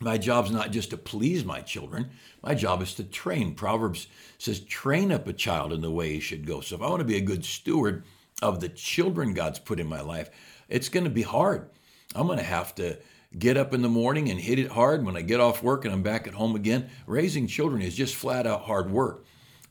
My 0.00 0.16
job's 0.16 0.50
not 0.50 0.70
just 0.70 0.90
to 0.90 0.96
please 0.96 1.44
my 1.44 1.60
children. 1.60 2.10
My 2.42 2.54
job 2.54 2.80
is 2.80 2.94
to 2.94 3.04
train. 3.04 3.54
Proverbs 3.54 4.06
says, 4.38 4.60
train 4.60 5.12
up 5.12 5.28
a 5.28 5.32
child 5.32 5.72
in 5.72 5.82
the 5.82 5.90
way 5.90 6.12
he 6.12 6.20
should 6.20 6.46
go. 6.46 6.62
So 6.62 6.74
if 6.74 6.82
I 6.82 6.88
want 6.88 7.00
to 7.00 7.04
be 7.04 7.18
a 7.18 7.22
good 7.22 7.44
steward 7.44 8.04
of 8.40 8.60
the 8.60 8.70
children 8.70 9.34
God's 9.34 9.58
put 9.58 9.78
in 9.78 9.86
my 9.86 10.00
life, 10.00 10.30
it's 10.68 10.88
going 10.88 11.04
to 11.04 11.10
be 11.10 11.22
hard. 11.22 11.68
I'm 12.14 12.26
going 12.26 12.38
to 12.38 12.44
have 12.44 12.74
to 12.76 12.98
get 13.38 13.58
up 13.58 13.74
in 13.74 13.82
the 13.82 13.88
morning 13.88 14.30
and 14.30 14.40
hit 14.40 14.58
it 14.58 14.70
hard 14.70 15.04
when 15.04 15.16
I 15.16 15.22
get 15.22 15.38
off 15.38 15.62
work 15.62 15.84
and 15.84 15.92
I'm 15.92 16.02
back 16.02 16.26
at 16.26 16.34
home 16.34 16.56
again. 16.56 16.88
Raising 17.06 17.46
children 17.46 17.82
is 17.82 17.94
just 17.94 18.14
flat 18.14 18.46
out 18.46 18.62
hard 18.62 18.90
work 18.90 19.26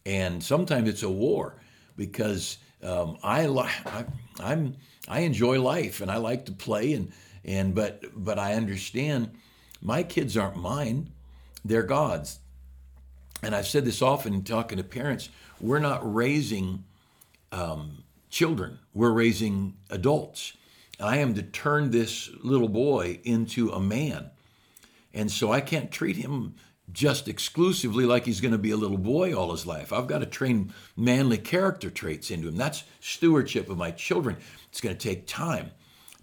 and 0.06 0.44
sometimes 0.44 0.88
it's 0.88 1.04
a 1.04 1.10
war 1.10 1.56
because 2.00 2.58
um, 2.82 3.18
I, 3.22 3.46
I 3.46 4.06
I'm 4.40 4.78
I 5.08 5.20
enjoy 5.20 5.62
life 5.62 6.00
and 6.00 6.10
I 6.10 6.16
like 6.16 6.46
to 6.46 6.54
play 6.54 6.94
and 6.94 7.12
and 7.44 7.76
but 7.76 8.04
but 8.16 8.40
I 8.40 8.54
understand 8.54 9.32
my 9.82 10.02
kids 10.04 10.38
aren't 10.38 10.56
mine, 10.56 11.12
they're 11.64 11.84
God's. 11.84 12.40
And 13.44 13.54
I've 13.54 13.68
said 13.68 13.86
this 13.86 14.02
often 14.02 14.44
talking 14.44 14.78
to 14.78 14.84
parents. 14.84 15.30
We're 15.62 15.80
not 15.80 16.14
raising 16.14 16.84
um, 17.52 18.04
children. 18.30 18.80
We're 18.94 19.12
raising 19.12 19.76
adults. 19.90 20.54
I 21.00 21.18
am 21.18 21.34
to 21.36 21.44
turn 21.44 21.92
this 21.92 22.30
little 22.44 22.68
boy 22.68 23.20
into 23.24 23.72
a 23.72 23.80
man. 23.80 24.32
And 25.14 25.32
so 25.32 25.54
I 25.54 25.62
can't 25.62 25.90
treat 25.90 26.18
him 26.18 26.56
just 26.92 27.28
exclusively 27.28 28.06
like 28.06 28.26
he's 28.26 28.42
going 28.42 28.52
to 28.52 28.58
be 28.58 28.72
a 28.72 28.78
little 28.78 28.98
boy 28.98 29.34
all 29.34 29.52
his 29.52 29.66
life. 29.66 29.94
I've 29.94 30.08
got 30.08 30.20
to 30.20 30.26
train 30.26 30.74
manly 30.96 31.38
character 31.38 31.90
traits 31.90 32.32
into 32.32 32.48
him. 32.48 32.56
That's 32.56 32.84
stewardship 33.00 33.70
of 33.70 33.78
my 33.78 33.92
children. 33.92 34.38
It's 34.70 34.82
going 34.82 34.96
to 34.96 35.08
take 35.08 35.28
time 35.28 35.72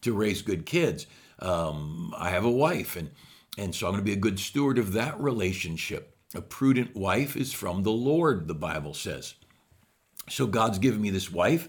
to 0.03 0.13
raise 0.13 0.43
good 0.43 0.67
kids. 0.67 1.07
Um, 1.39 2.15
I 2.17 2.31
have 2.31 2.45
a 2.45 2.51
wife, 2.51 2.97
and, 2.97 3.11
and 3.59 3.75
so 3.75 3.87
I'm 3.87 3.93
going 3.93 4.05
to 4.05 4.11
be 4.11 4.17
a 4.17 4.21
good 4.21 4.39
steward 4.39 4.79
of 4.79 4.93
that 4.93 5.21
relationship. 5.21 6.17
A 6.35 6.41
prudent 6.41 6.97
wife 6.97 7.37
is 7.37 7.53
from 7.53 7.83
the 7.83 7.93
Lord, 7.93 8.49
the 8.49 8.55
Bible 8.55 8.95
says. 8.95 9.35
So 10.29 10.47
God's 10.47 10.79
given 10.79 11.01
me 11.01 11.11
this 11.11 11.31
wife, 11.31 11.69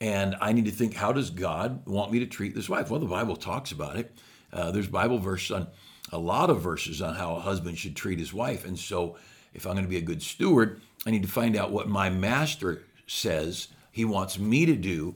and 0.00 0.36
I 0.40 0.52
need 0.52 0.64
to 0.64 0.70
think, 0.70 0.94
how 0.94 1.12
does 1.12 1.30
God 1.30 1.86
want 1.86 2.10
me 2.10 2.18
to 2.20 2.26
treat 2.26 2.54
this 2.54 2.68
wife? 2.68 2.90
Well, 2.90 3.00
the 3.00 3.06
Bible 3.06 3.36
talks 3.36 3.70
about 3.70 3.96
it. 3.96 4.16
Uh, 4.52 4.70
there's 4.72 4.88
Bible 4.88 5.18
verse 5.18 5.50
on 5.50 5.68
a 6.12 6.18
lot 6.18 6.50
of 6.50 6.60
verses 6.60 7.02
on 7.02 7.14
how 7.14 7.36
a 7.36 7.40
husband 7.40 7.78
should 7.78 7.96
treat 7.96 8.18
his 8.18 8.32
wife. 8.32 8.64
And 8.64 8.78
so, 8.78 9.16
if 9.54 9.66
I'm 9.66 9.72
going 9.72 9.84
to 9.84 9.90
be 9.90 9.96
a 9.98 10.02
good 10.02 10.22
steward, 10.22 10.80
I 11.06 11.10
need 11.10 11.22
to 11.22 11.28
find 11.28 11.56
out 11.56 11.72
what 11.72 11.88
my 11.88 12.08
master 12.10 12.82
says 13.06 13.68
he 13.90 14.04
wants 14.04 14.38
me 14.38 14.64
to 14.66 14.74
do 14.74 15.14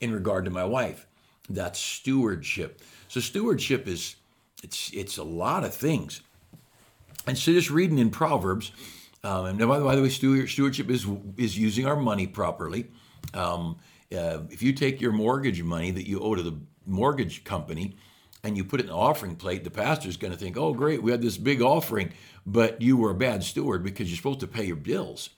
in 0.00 0.12
regard 0.12 0.44
to 0.44 0.50
my 0.50 0.64
wife. 0.64 1.06
That's 1.48 1.78
stewardship. 1.78 2.80
So 3.08 3.20
stewardship 3.20 3.88
is 3.88 4.16
it's 4.62 4.90
it's 4.92 5.18
a 5.18 5.24
lot 5.24 5.64
of 5.64 5.74
things. 5.74 6.22
And 7.26 7.36
so 7.36 7.52
just 7.52 7.70
reading 7.70 7.98
in 7.98 8.10
Proverbs, 8.10 8.72
um, 9.24 9.46
and 9.46 9.58
by, 9.58 9.78
the, 9.78 9.84
by, 9.84 9.96
the 9.96 10.02
way, 10.02 10.08
stewardship 10.08 10.90
is 10.90 11.06
is 11.36 11.58
using 11.58 11.86
our 11.86 11.96
money 11.96 12.26
properly. 12.26 12.88
Um, 13.34 13.76
uh, 14.16 14.40
if 14.50 14.62
you 14.62 14.72
take 14.72 15.00
your 15.00 15.12
mortgage 15.12 15.62
money 15.62 15.90
that 15.90 16.06
you 16.06 16.20
owe 16.20 16.34
to 16.34 16.42
the 16.42 16.58
mortgage 16.86 17.44
company 17.44 17.96
and 18.44 18.56
you 18.56 18.64
put 18.64 18.80
it 18.80 18.84
in 18.84 18.88
the 18.88 18.96
offering 18.96 19.36
plate, 19.36 19.64
the 19.64 19.70
pastor's 19.70 20.16
going 20.16 20.32
to 20.32 20.38
think, 20.38 20.56
"Oh, 20.56 20.72
great, 20.72 21.02
we 21.02 21.10
had 21.10 21.22
this 21.22 21.36
big 21.36 21.62
offering, 21.62 22.12
but 22.46 22.82
you 22.82 22.96
were 22.96 23.10
a 23.10 23.14
bad 23.14 23.44
steward 23.44 23.82
because 23.84 24.08
you're 24.08 24.16
supposed 24.16 24.40
to 24.40 24.46
pay 24.46 24.64
your 24.64 24.76
bills, 24.76 25.30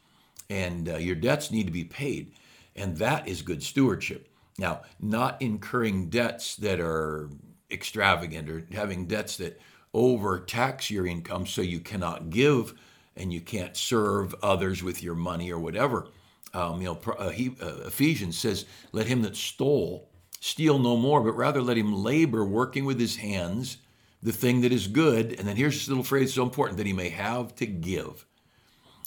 and 0.48 0.88
uh, 0.88 0.96
your 0.96 1.16
debts 1.16 1.50
need 1.50 1.66
to 1.66 1.72
be 1.72 1.84
paid, 1.84 2.32
and 2.74 2.96
that 2.98 3.28
is 3.28 3.42
good 3.42 3.62
stewardship." 3.62 4.28
Now, 4.58 4.82
not 5.00 5.42
incurring 5.42 6.10
debts 6.10 6.56
that 6.56 6.80
are 6.80 7.28
extravagant 7.70 8.48
or 8.48 8.66
having 8.72 9.06
debts 9.06 9.36
that 9.38 9.60
overtax 9.92 10.90
your 10.90 11.06
income 11.06 11.46
so 11.46 11.60
you 11.62 11.80
cannot 11.80 12.30
give 12.30 12.74
and 13.16 13.32
you 13.32 13.40
can't 13.40 13.76
serve 13.76 14.34
others 14.42 14.82
with 14.82 15.02
your 15.02 15.14
money 15.14 15.52
or 15.52 15.58
whatever. 15.58 16.08
Um, 16.52 16.80
you 16.80 16.86
know, 16.86 17.12
uh, 17.12 17.30
he, 17.30 17.56
uh, 17.60 17.86
Ephesians 17.86 18.38
says, 18.38 18.64
"Let 18.92 19.06
him 19.06 19.22
that 19.22 19.36
stole 19.36 20.08
steal 20.44 20.78
no 20.78 20.94
more, 20.94 21.22
but 21.22 21.32
rather 21.32 21.62
let 21.62 21.78
him 21.78 21.94
labor, 21.94 22.44
working 22.44 22.84
with 22.84 23.00
his 23.00 23.16
hands, 23.16 23.78
the 24.22 24.30
thing 24.30 24.60
that 24.60 24.72
is 24.72 24.86
good." 24.88 25.32
And 25.32 25.48
then 25.48 25.56
here's 25.56 25.74
this 25.74 25.88
little 25.88 26.04
phrase 26.04 26.34
so 26.34 26.42
important 26.42 26.76
that 26.76 26.86
he 26.86 26.92
may 26.92 27.08
have 27.08 27.54
to 27.56 27.66
give. 27.66 28.26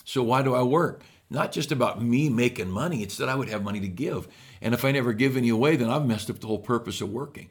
So 0.03 0.23
why 0.23 0.41
do 0.41 0.55
I 0.55 0.63
work? 0.63 1.03
Not 1.29 1.51
just 1.51 1.71
about 1.71 2.01
me 2.01 2.27
making 2.27 2.71
money; 2.71 3.03
it's 3.03 3.17
that 3.17 3.29
I 3.29 3.35
would 3.35 3.49
have 3.49 3.63
money 3.63 3.79
to 3.81 3.87
give. 3.87 4.27
And 4.61 4.73
if 4.73 4.83
I 4.83 4.91
never 4.91 5.13
give 5.13 5.37
any 5.37 5.49
away, 5.49 5.75
then 5.75 5.91
I've 5.91 6.07
messed 6.07 6.31
up 6.31 6.39
the 6.39 6.47
whole 6.47 6.57
purpose 6.57 7.01
of 7.01 7.11
working. 7.11 7.49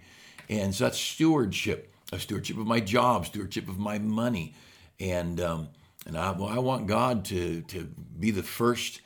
And 0.48 0.74
so 0.74 0.84
that's 0.84 0.98
stewardship, 0.98 1.92
a 2.12 2.18
stewardship 2.18 2.58
of 2.58 2.66
my 2.66 2.80
job, 2.80 3.26
stewardship 3.26 3.68
of 3.68 3.78
my 3.78 4.00
money. 4.00 4.54
And 4.98 5.40
um, 5.40 5.68
and 6.06 6.18
I, 6.18 6.32
well, 6.32 6.48
I 6.48 6.58
want 6.58 6.88
God 6.88 7.24
to 7.26 7.62
to 7.62 7.84
be 8.18 8.32
the 8.32 8.42
first. 8.42 9.00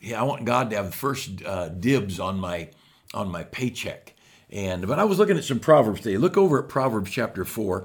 Yeah, 0.00 0.20
I 0.20 0.24
want 0.24 0.44
God 0.44 0.68
to 0.70 0.76
have 0.76 0.86
the 0.90 0.96
first 0.96 1.42
uh, 1.42 1.68
dibs 1.68 2.20
on 2.20 2.38
my 2.38 2.68
on 3.14 3.30
my 3.30 3.44
paycheck. 3.44 4.12
And 4.50 4.86
but 4.86 4.98
I 4.98 5.04
was 5.04 5.18
looking 5.18 5.36
at 5.36 5.44
some 5.44 5.58
proverbs 5.58 6.00
today. 6.00 6.16
Look 6.16 6.36
over 6.36 6.62
at 6.62 6.68
Proverbs 6.68 7.10
chapter 7.10 7.44
four, 7.44 7.84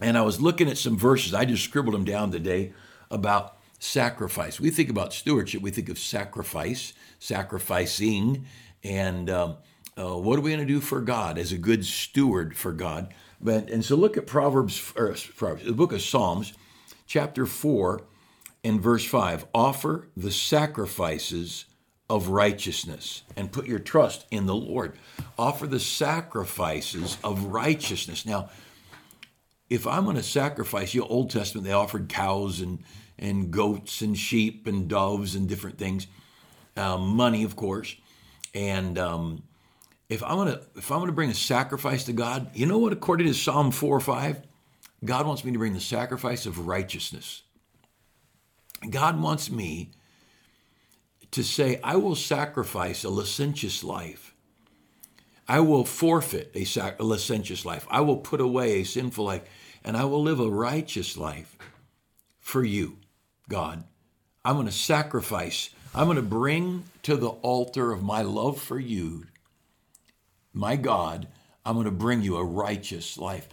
and 0.00 0.16
I 0.16 0.22
was 0.22 0.40
looking 0.40 0.68
at 0.68 0.78
some 0.78 0.96
verses. 0.96 1.34
I 1.34 1.44
just 1.44 1.64
scribbled 1.64 1.94
them 1.94 2.04
down 2.04 2.30
today 2.30 2.72
about 3.10 3.58
sacrifice. 3.78 4.58
We 4.58 4.70
think 4.70 4.88
about 4.88 5.12
stewardship. 5.12 5.60
We 5.60 5.70
think 5.70 5.88
of 5.88 5.98
sacrifice, 5.98 6.94
sacrificing, 7.18 8.46
and 8.82 9.28
um, 9.28 9.56
uh, 9.98 10.16
what 10.16 10.38
are 10.38 10.42
we 10.42 10.50
going 10.50 10.66
to 10.66 10.72
do 10.72 10.80
for 10.80 11.00
God 11.00 11.38
as 11.38 11.52
a 11.52 11.58
good 11.58 11.84
steward 11.84 12.56
for 12.56 12.72
God? 12.72 13.12
But 13.40 13.68
and 13.68 13.84
so 13.84 13.96
look 13.96 14.16
at 14.16 14.26
Proverbs, 14.26 14.92
or 14.96 15.14
Proverbs, 15.36 15.64
the 15.64 15.72
book 15.72 15.92
of 15.92 16.00
Psalms 16.00 16.54
chapter 17.06 17.46
4 17.46 18.02
and 18.64 18.80
verse 18.80 19.04
5 19.04 19.46
offer 19.54 20.08
the 20.16 20.30
sacrifices 20.30 21.66
of 22.08 22.28
righteousness 22.28 23.22
and 23.36 23.50
put 23.50 23.66
your 23.66 23.78
trust 23.78 24.26
in 24.30 24.46
the 24.46 24.54
Lord. 24.54 24.96
Offer 25.38 25.66
the 25.66 25.80
sacrifices 25.80 27.18
of 27.24 27.46
righteousness. 27.46 28.24
Now, 28.24 28.50
if 29.68 29.86
I'm 29.86 30.04
going 30.04 30.16
to 30.16 30.22
sacrifice, 30.22 30.94
you 30.94 31.00
know, 31.00 31.08
Old 31.08 31.30
Testament, 31.30 31.66
they 31.66 31.72
offered 31.72 32.08
cows 32.08 32.60
and, 32.60 32.78
and 33.18 33.50
goats 33.50 34.00
and 34.00 34.16
sheep 34.16 34.66
and 34.66 34.88
doves 34.88 35.34
and 35.34 35.48
different 35.48 35.78
things, 35.78 36.06
um, 36.76 37.16
money, 37.16 37.42
of 37.42 37.56
course. 37.56 37.96
And 38.54 38.96
um, 38.98 39.42
if 40.08 40.22
I'm 40.22 40.36
going 40.36 40.52
to 40.52 40.62
if 40.76 40.92
I'm 40.92 40.98
going 40.98 41.08
to 41.08 41.14
bring 41.14 41.30
a 41.30 41.34
sacrifice 41.34 42.04
to 42.04 42.12
God, 42.12 42.48
you 42.54 42.66
know 42.66 42.78
what? 42.78 42.92
According 42.92 43.26
to 43.26 43.34
Psalm 43.34 43.72
4 43.72 43.96
or 43.96 44.00
5, 44.00 44.42
God 45.04 45.26
wants 45.26 45.44
me 45.44 45.52
to 45.52 45.58
bring 45.58 45.74
the 45.74 45.80
sacrifice 45.80 46.46
of 46.46 46.66
righteousness. 46.66 47.42
God 48.88 49.20
wants 49.20 49.50
me 49.50 49.90
to 51.36 51.44
say, 51.44 51.78
I 51.84 51.96
will 51.96 52.16
sacrifice 52.16 53.04
a 53.04 53.10
licentious 53.10 53.84
life. 53.84 54.34
I 55.46 55.60
will 55.60 55.84
forfeit 55.84 56.50
a, 56.54 56.64
sac- 56.64 56.98
a, 56.98 57.04
licentious 57.04 57.66
life. 57.66 57.86
I 57.90 58.00
will 58.00 58.16
put 58.16 58.40
away 58.40 58.80
a 58.80 58.84
sinful 58.84 59.26
life, 59.26 59.42
and 59.84 59.98
I 59.98 60.06
will 60.06 60.22
live 60.22 60.40
a 60.40 60.48
righteous 60.48 61.18
life 61.18 61.58
for 62.40 62.64
you, 62.64 62.96
God. 63.50 63.84
I'm 64.46 64.54
going 64.54 64.64
to 64.64 64.72
sacrifice. 64.72 65.68
I'm 65.94 66.06
going 66.06 66.16
to 66.16 66.22
bring 66.22 66.84
to 67.02 67.18
the 67.18 67.28
altar 67.28 67.92
of 67.92 68.02
my 68.02 68.22
love 68.22 68.58
for 68.58 68.80
you, 68.80 69.26
my 70.54 70.76
God, 70.76 71.28
I'm 71.66 71.74
going 71.74 71.84
to 71.84 71.90
bring 71.90 72.22
you 72.22 72.38
a 72.38 72.44
righteous 72.44 73.18
life. 73.18 73.46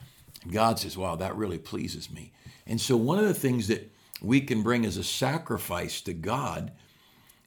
God 0.50 0.80
says, 0.80 0.98
wow, 0.98 1.18
that 1.18 1.36
really 1.36 1.58
pleases 1.58 2.10
me. 2.10 2.32
And 2.66 2.80
so, 2.80 2.96
one 2.96 3.20
of 3.20 3.26
the 3.26 3.34
things 3.34 3.68
that 3.68 3.92
we 4.22 4.40
can 4.40 4.64
bring 4.64 4.86
as 4.86 4.96
a 4.96 5.04
sacrifice 5.04 6.00
to 6.04 6.14
God 6.14 6.72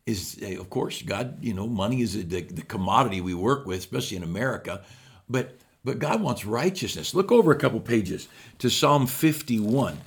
is, 0.06 0.40
of 0.58 0.70
course, 0.70 1.02
God, 1.02 1.42
you 1.42 1.52
know, 1.52 1.66
money 1.66 2.00
is 2.00 2.14
the, 2.14 2.40
the 2.42 2.62
commodity 2.62 3.20
we 3.20 3.34
work 3.34 3.66
with, 3.66 3.78
especially 3.78 4.16
in 4.16 4.22
America. 4.22 4.82
But 5.28 5.58
but 5.84 6.00
God 6.00 6.20
wants 6.20 6.44
righteousness. 6.44 7.14
Look 7.14 7.30
over 7.30 7.52
a 7.52 7.56
couple 7.56 7.78
pages 7.78 8.26
to 8.58 8.68
Psalm 8.68 9.06
51. 9.06 9.98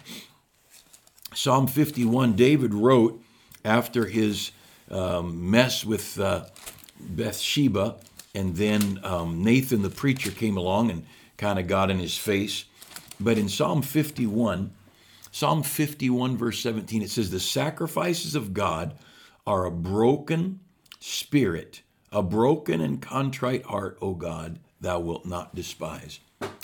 Psalm 1.34 1.68
51, 1.68 2.34
David 2.34 2.74
wrote 2.74 3.24
after 3.64 4.06
his 4.06 4.52
um, 4.92 5.50
mess 5.50 5.86
with 5.86 6.20
uh, 6.20 6.44
Bathsheba, 7.00 7.96
and 8.36 8.58
then 8.58 9.00
um, 9.04 9.42
Nathan 9.42 9.82
the 9.82 9.90
preacher 9.90 10.32
came 10.32 10.58
along 10.58 10.92
and 10.92 11.06
kind 11.38 11.58
of 11.58 11.68
got 11.68 11.90
in 11.90 12.00
his 12.00 12.18
face. 12.18 12.66
But 13.18 13.38
in 13.38 13.48
Psalm 13.48 13.82
51, 13.82 14.72
Psalm 15.32 15.64
51, 15.64 16.36
verse 16.36 16.60
17, 16.60 17.04
it 17.04 17.10
says, 17.10 17.32
The 17.32 17.40
sacrifices 17.40 18.36
of 18.36 18.54
God 18.54 18.96
are 19.46 19.66
a 19.66 19.72
broken 19.72 20.60
spirit, 21.00 21.82
a 22.12 22.22
broken 22.22 22.82
and 22.82 23.02
contrite 23.02 23.66
heart, 23.66 23.98
O 24.02 24.14
God, 24.14 24.60
thou 24.82 25.00
wilt 25.00 25.26
not 25.26 25.56
despise. 25.56 26.20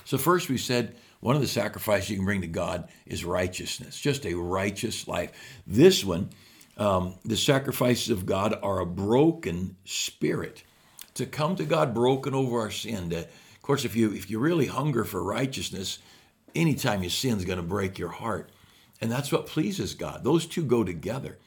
So, 0.05 0.17
first 0.17 0.49
we 0.49 0.57
said, 0.57 0.95
one 1.19 1.35
of 1.35 1.41
the 1.41 1.47
sacrifices 1.47 2.11
you 2.11 2.17
can 2.17 2.25
bring 2.25 2.41
to 2.41 2.47
God 2.47 2.87
is 3.05 3.25
righteousness, 3.25 3.99
just 3.99 4.25
a 4.25 4.35
righteous 4.35 5.07
life. 5.07 5.31
This 5.65 6.05
one, 6.05 6.29
um, 6.77 7.15
the 7.25 7.37
sacrifices 7.37 8.09
of 8.09 8.25
God 8.25 8.59
are 8.61 8.79
a 8.79 8.85
broken 8.85 9.75
spirit. 9.85 10.63
To 11.15 11.25
come 11.25 11.55
to 11.55 11.65
God 11.65 11.93
broken 11.93 12.35
over 12.35 12.59
our 12.59 12.69
sin. 12.69 13.09
To, 13.09 13.19
of 13.19 13.61
course, 13.61 13.85
if 13.85 13.95
you 13.95 14.11
if 14.11 14.29
you 14.29 14.37
really 14.37 14.67
hunger 14.67 15.03
for 15.03 15.23
righteousness, 15.23 15.99
anytime 16.53 17.03
you 17.03 17.09
sin 17.09 17.37
is 17.37 17.45
going 17.45 17.57
to 17.57 17.63
break 17.63 17.97
your 17.97 18.09
heart. 18.09 18.51
And 19.01 19.11
that's 19.11 19.31
what 19.31 19.47
pleases 19.47 19.95
God. 19.95 20.23
Those 20.23 20.45
two 20.45 20.63
go 20.63 20.83
together. 20.83 21.37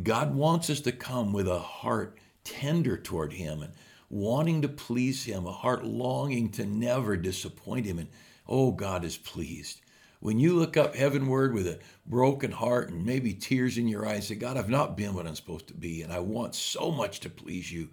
God 0.00 0.34
wants 0.34 0.70
us 0.70 0.80
to 0.80 0.92
come 0.92 1.32
with 1.32 1.48
a 1.48 1.58
heart 1.58 2.18
tender 2.44 2.96
toward 2.96 3.32
Him 3.32 3.62
and 3.62 3.72
wanting 4.08 4.62
to 4.62 4.68
please 4.68 5.24
Him, 5.24 5.46
a 5.46 5.52
heart 5.52 5.84
longing 5.84 6.50
to 6.52 6.64
never 6.64 7.16
disappoint 7.16 7.86
Him. 7.86 7.98
And 7.98 8.08
oh, 8.48 8.72
God 8.72 9.04
is 9.04 9.16
pleased. 9.18 9.80
When 10.20 10.38
you 10.38 10.54
look 10.54 10.76
up 10.76 10.94
heavenward 10.94 11.52
with 11.52 11.66
a 11.66 11.80
broken 12.06 12.52
heart 12.52 12.90
and 12.90 13.04
maybe 13.04 13.34
tears 13.34 13.76
in 13.76 13.88
your 13.88 14.06
eyes, 14.06 14.28
say, 14.28 14.36
God, 14.36 14.56
I've 14.56 14.68
not 14.68 14.96
been 14.96 15.14
what 15.14 15.26
I'm 15.26 15.34
supposed 15.34 15.66
to 15.68 15.74
be, 15.74 16.02
and 16.02 16.12
I 16.12 16.20
want 16.20 16.54
so 16.54 16.92
much 16.92 17.20
to 17.20 17.28
please 17.28 17.72
you. 17.72 17.88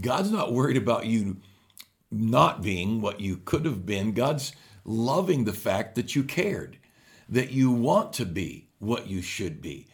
God's 0.00 0.32
not 0.32 0.52
worried 0.52 0.76
about 0.76 1.06
you 1.06 1.36
not 2.10 2.62
being 2.62 3.00
what 3.00 3.20
you 3.20 3.36
could 3.36 3.64
have 3.64 3.86
been. 3.86 4.12
God's 4.12 4.52
loving 4.84 5.44
the 5.44 5.52
fact 5.52 5.94
that 5.94 6.16
you 6.16 6.24
cared, 6.24 6.78
that 7.28 7.52
you 7.52 7.70
want 7.70 8.12
to 8.14 8.26
be 8.26 8.68
what 8.80 9.06
you 9.06 9.22
should 9.22 9.62
be. 9.62 9.86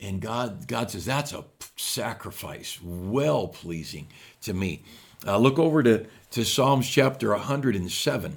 And 0.00 0.20
God, 0.20 0.66
God 0.66 0.90
says 0.90 1.04
that's 1.04 1.32
a 1.32 1.44
sacrifice, 1.76 2.78
well 2.82 3.48
pleasing 3.48 4.08
to 4.42 4.52
me. 4.52 4.82
Uh, 5.26 5.38
look 5.38 5.58
over 5.58 5.82
to, 5.82 6.06
to 6.32 6.44
Psalms 6.44 6.88
chapter 6.88 7.30
107. 7.30 8.36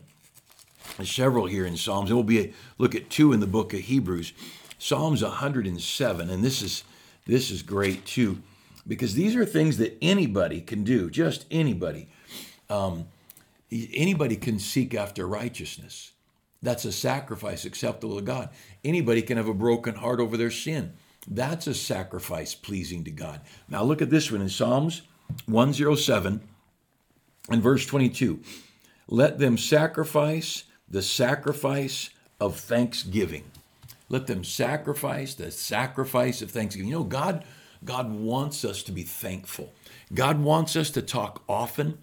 There's 0.96 1.12
several 1.12 1.48
here 1.48 1.66
in 1.66 1.76
Psalms. 1.76 2.10
And 2.10 2.18
we'll 2.18 2.24
be 2.24 2.40
a, 2.40 2.54
look 2.78 2.96
at 2.96 3.10
two 3.10 3.34
in 3.34 3.40
the 3.40 3.48
book 3.48 3.74
of 3.74 3.82
Hebrews. 3.82 4.34
Psalms 4.80 5.24
107, 5.24 6.30
and 6.30 6.44
this 6.44 6.62
is 6.62 6.84
this 7.26 7.52
is 7.52 7.62
great 7.62 8.06
too, 8.06 8.42
because 8.88 9.16
these 9.16 9.36
are 9.36 9.46
things 9.46 9.78
that 9.80 9.98
anybody 10.02 10.62
can 10.62 10.84
do, 10.86 11.10
just 11.10 11.46
anybody. 11.52 12.08
Um, 12.70 13.08
Anybody 13.72 14.38
can 14.38 14.60
seek 14.60 14.94
after 14.94 15.28
righteousness. 15.28 16.12
That's 16.62 16.86
a 16.86 16.92
sacrifice 16.92 17.66
acceptable 17.66 18.16
to 18.16 18.22
God. 18.22 18.50
Anybody 18.84 19.22
can 19.22 19.38
have 19.38 19.50
a 19.50 19.54
broken 19.54 19.96
heart 19.96 20.20
over 20.20 20.38
their 20.38 20.52
sin. 20.52 20.94
That's 21.28 21.68
a 21.68 21.74
sacrifice 21.74 22.56
pleasing 22.56 23.04
to 23.04 23.12
God. 23.12 23.42
Now 23.68 23.84
look 23.84 24.02
at 24.02 24.10
this 24.10 24.32
one 24.32 24.42
in 24.42 24.50
Psalms 24.50 25.02
107 25.46 26.42
and 27.50 27.64
verse 27.64 27.86
22. 27.86 28.40
let 29.10 29.40
them 29.40 29.58
sacrifice 29.58 30.64
the 30.90 31.02
sacrifice 31.02 32.10
of 32.40 32.58
thanksgiving. 32.58 33.44
Let 34.10 34.28
them 34.28 34.44
sacrifice 34.44 35.34
the 35.34 35.52
sacrifice 35.52 36.42
of 36.42 36.52
thanksgiving. 36.52 36.90
You 36.90 37.00
know, 37.00 37.04
God, 37.04 37.44
God 37.84 38.12
wants 38.12 38.64
us 38.64 38.84
to 38.84 38.94
be 38.94 39.04
thankful. 39.04 39.74
God 40.14 40.40
wants 40.40 40.78
us 40.78 40.90
to 40.92 41.02
talk 41.02 41.44
often 41.50 41.98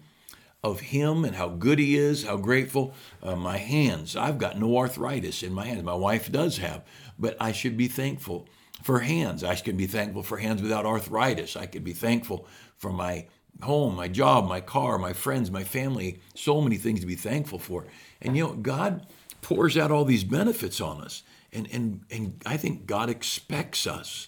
of 0.63 0.79
Him 0.81 1.25
and 1.25 1.35
how 1.35 1.49
good 1.49 1.79
He 1.79 1.95
is, 1.95 2.25
how 2.25 2.37
grateful. 2.37 2.93
Uh, 3.23 3.35
my 3.35 3.57
hands, 3.57 4.15
I've 4.15 4.37
got 4.37 4.59
no 4.59 4.77
arthritis 4.77 5.41
in 5.41 5.53
my 5.53 5.65
hands. 5.65 5.83
My 5.83 5.95
wife 5.95 6.31
does 6.31 6.57
have, 6.57 6.83
but 7.17 7.35
I 7.39 7.51
should 7.51 7.75
be 7.75 7.87
thankful 7.87 8.47
for 8.83 8.99
hands. 8.99 9.43
I 9.43 9.55
can 9.55 9.77
be 9.77 9.87
thankful 9.87 10.23
for 10.23 10.37
hands 10.37 10.61
without 10.61 10.85
arthritis. 10.85 11.55
I 11.55 11.65
could 11.65 11.83
be 11.83 11.93
thankful 11.93 12.47
for 12.77 12.91
my 12.91 13.27
home, 13.61 13.95
my 13.95 14.07
job, 14.07 14.47
my 14.47 14.61
car, 14.61 14.97
my 14.97 15.13
friends, 15.13 15.49
my 15.49 15.63
family. 15.63 16.19
So 16.35 16.61
many 16.61 16.77
things 16.77 16.99
to 16.99 17.05
be 17.05 17.15
thankful 17.15 17.59
for. 17.59 17.85
And 18.21 18.35
you 18.35 18.43
know, 18.43 18.53
God 18.53 19.07
pours 19.41 19.77
out 19.77 19.91
all 19.91 20.05
these 20.05 20.23
benefits 20.23 20.81
on 20.81 21.01
us. 21.01 21.23
And, 21.53 21.67
and, 21.71 22.01
and 22.11 22.41
I 22.45 22.57
think 22.57 22.85
God 22.85 23.09
expects 23.09 23.87
us 23.87 24.27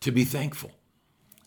to 0.00 0.10
be 0.10 0.24
thankful. 0.24 0.70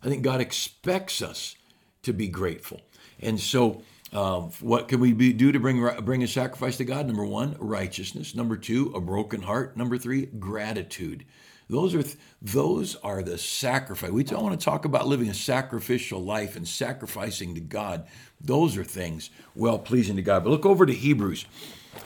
I 0.03 0.07
think 0.07 0.24
God 0.24 0.39
expects 0.39 1.21
us 1.21 1.55
to 2.03 2.13
be 2.13 2.27
grateful. 2.27 2.81
And 3.19 3.39
so, 3.39 3.81
uh, 4.13 4.41
what 4.62 4.88
can 4.88 5.00
we 5.00 5.13
be, 5.13 5.33
do 5.33 5.51
to 5.51 5.59
bring 5.59 5.88
bring 6.03 6.24
a 6.24 6.27
sacrifice 6.27 6.77
to 6.77 6.86
God? 6.86 7.05
Number 7.05 7.25
one, 7.25 7.55
righteousness. 7.59 8.33
Number 8.33 8.57
two, 8.57 8.91
a 8.95 9.01
broken 9.01 9.43
heart. 9.43 9.77
Number 9.77 9.98
three, 9.98 10.25
gratitude. 10.25 11.25
Those 11.70 11.94
are 11.94 12.04
those 12.42 12.96
are 12.98 13.22
the 13.22 13.38
sacrifice. 13.38 14.10
We 14.10 14.24
don't 14.24 14.44
want 14.44 14.60
to 14.60 14.64
talk 14.64 14.86
about 14.86 15.08
living 15.08 15.30
a 15.30 15.36
sacrificial 15.36 16.20
life 16.20 16.56
and 16.56 16.68
sacrificing 16.68 17.54
to 17.54 17.62
God. 17.62 18.08
Those 18.42 18.76
are 18.76 18.84
things 18.84 19.30
well 19.54 19.78
pleasing 19.78 20.16
to 20.16 20.24
God. 20.24 20.44
But 20.44 20.50
look 20.50 20.66
over 20.66 20.88
to 20.88 20.94
Hebrews, 20.94 21.46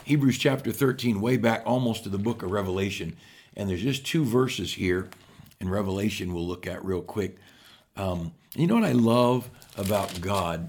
Hebrews 0.04 0.36
chapter 0.36 0.70
13, 0.70 1.20
way 1.20 1.38
back 1.38 1.62
almost 1.64 2.02
to 2.02 2.10
the 2.10 2.18
book 2.18 2.42
of 2.42 2.50
Revelation, 2.50 3.16
and 3.56 3.70
there's 3.70 3.82
just 3.82 4.04
two 4.04 4.24
verses 4.24 4.74
here 4.74 5.08
in 5.60 5.70
Revelation 5.70 6.34
we'll 6.34 6.46
look 6.46 6.66
at 6.66 6.84
real 6.84 7.02
quick. 7.02 7.38
Um, 7.96 8.34
you 8.54 8.66
know 8.66 8.74
what 8.74 8.84
I 8.84 8.92
love 8.92 9.48
about 9.78 10.20
God 10.20 10.68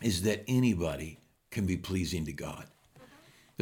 is 0.00 0.22
that 0.22 0.44
anybody 0.48 1.18
can 1.50 1.66
be 1.66 1.76
pleasing 1.76 2.24
to 2.24 2.32
God. 2.32 2.64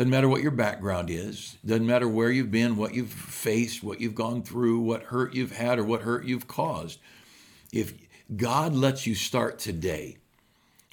Doesn't 0.00 0.12
matter 0.12 0.30
what 0.30 0.40
your 0.40 0.50
background 0.50 1.10
is, 1.10 1.58
doesn't 1.62 1.86
matter 1.86 2.08
where 2.08 2.30
you've 2.30 2.50
been, 2.50 2.78
what 2.78 2.94
you've 2.94 3.12
faced, 3.12 3.82
what 3.82 4.00
you've 4.00 4.14
gone 4.14 4.42
through, 4.42 4.80
what 4.80 5.02
hurt 5.02 5.34
you've 5.34 5.52
had, 5.52 5.78
or 5.78 5.84
what 5.84 6.00
hurt 6.00 6.24
you've 6.24 6.48
caused. 6.48 6.98
If 7.70 7.92
God 8.34 8.72
lets 8.74 9.06
you 9.06 9.14
start 9.14 9.58
today, 9.58 10.16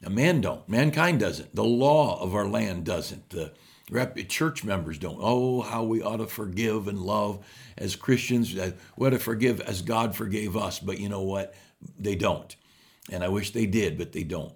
now 0.01 0.09
man 0.09 0.41
don't, 0.41 0.67
mankind 0.67 1.21
doesn't, 1.21 1.55
the 1.55 1.63
law 1.63 2.21
of 2.21 2.35
our 2.35 2.45
land 2.49 2.83
doesn't, 2.83 3.29
the 3.29 3.53
church 4.27 4.65
members 4.65 4.97
don't. 4.97 5.19
Oh, 5.21 5.61
how 5.61 5.85
we 5.85 6.01
ought 6.01 6.17
to 6.17 6.27
forgive 6.27 6.89
and 6.89 6.99
love 6.99 7.45
as 7.77 7.95
Christians, 7.95 8.57
uh, 8.57 8.71
we 8.97 9.07
ought 9.07 9.11
to 9.11 9.19
forgive 9.19 9.61
as 9.61 9.81
God 9.81 10.17
forgave 10.17 10.57
us. 10.57 10.79
But 10.79 10.99
you 10.99 11.07
know 11.07 11.21
what? 11.21 11.55
They 11.97 12.15
don't. 12.15 12.53
And 13.09 13.23
I 13.23 13.29
wish 13.29 13.51
they 13.51 13.67
did, 13.67 13.97
but 13.97 14.11
they 14.11 14.23
don't. 14.23 14.51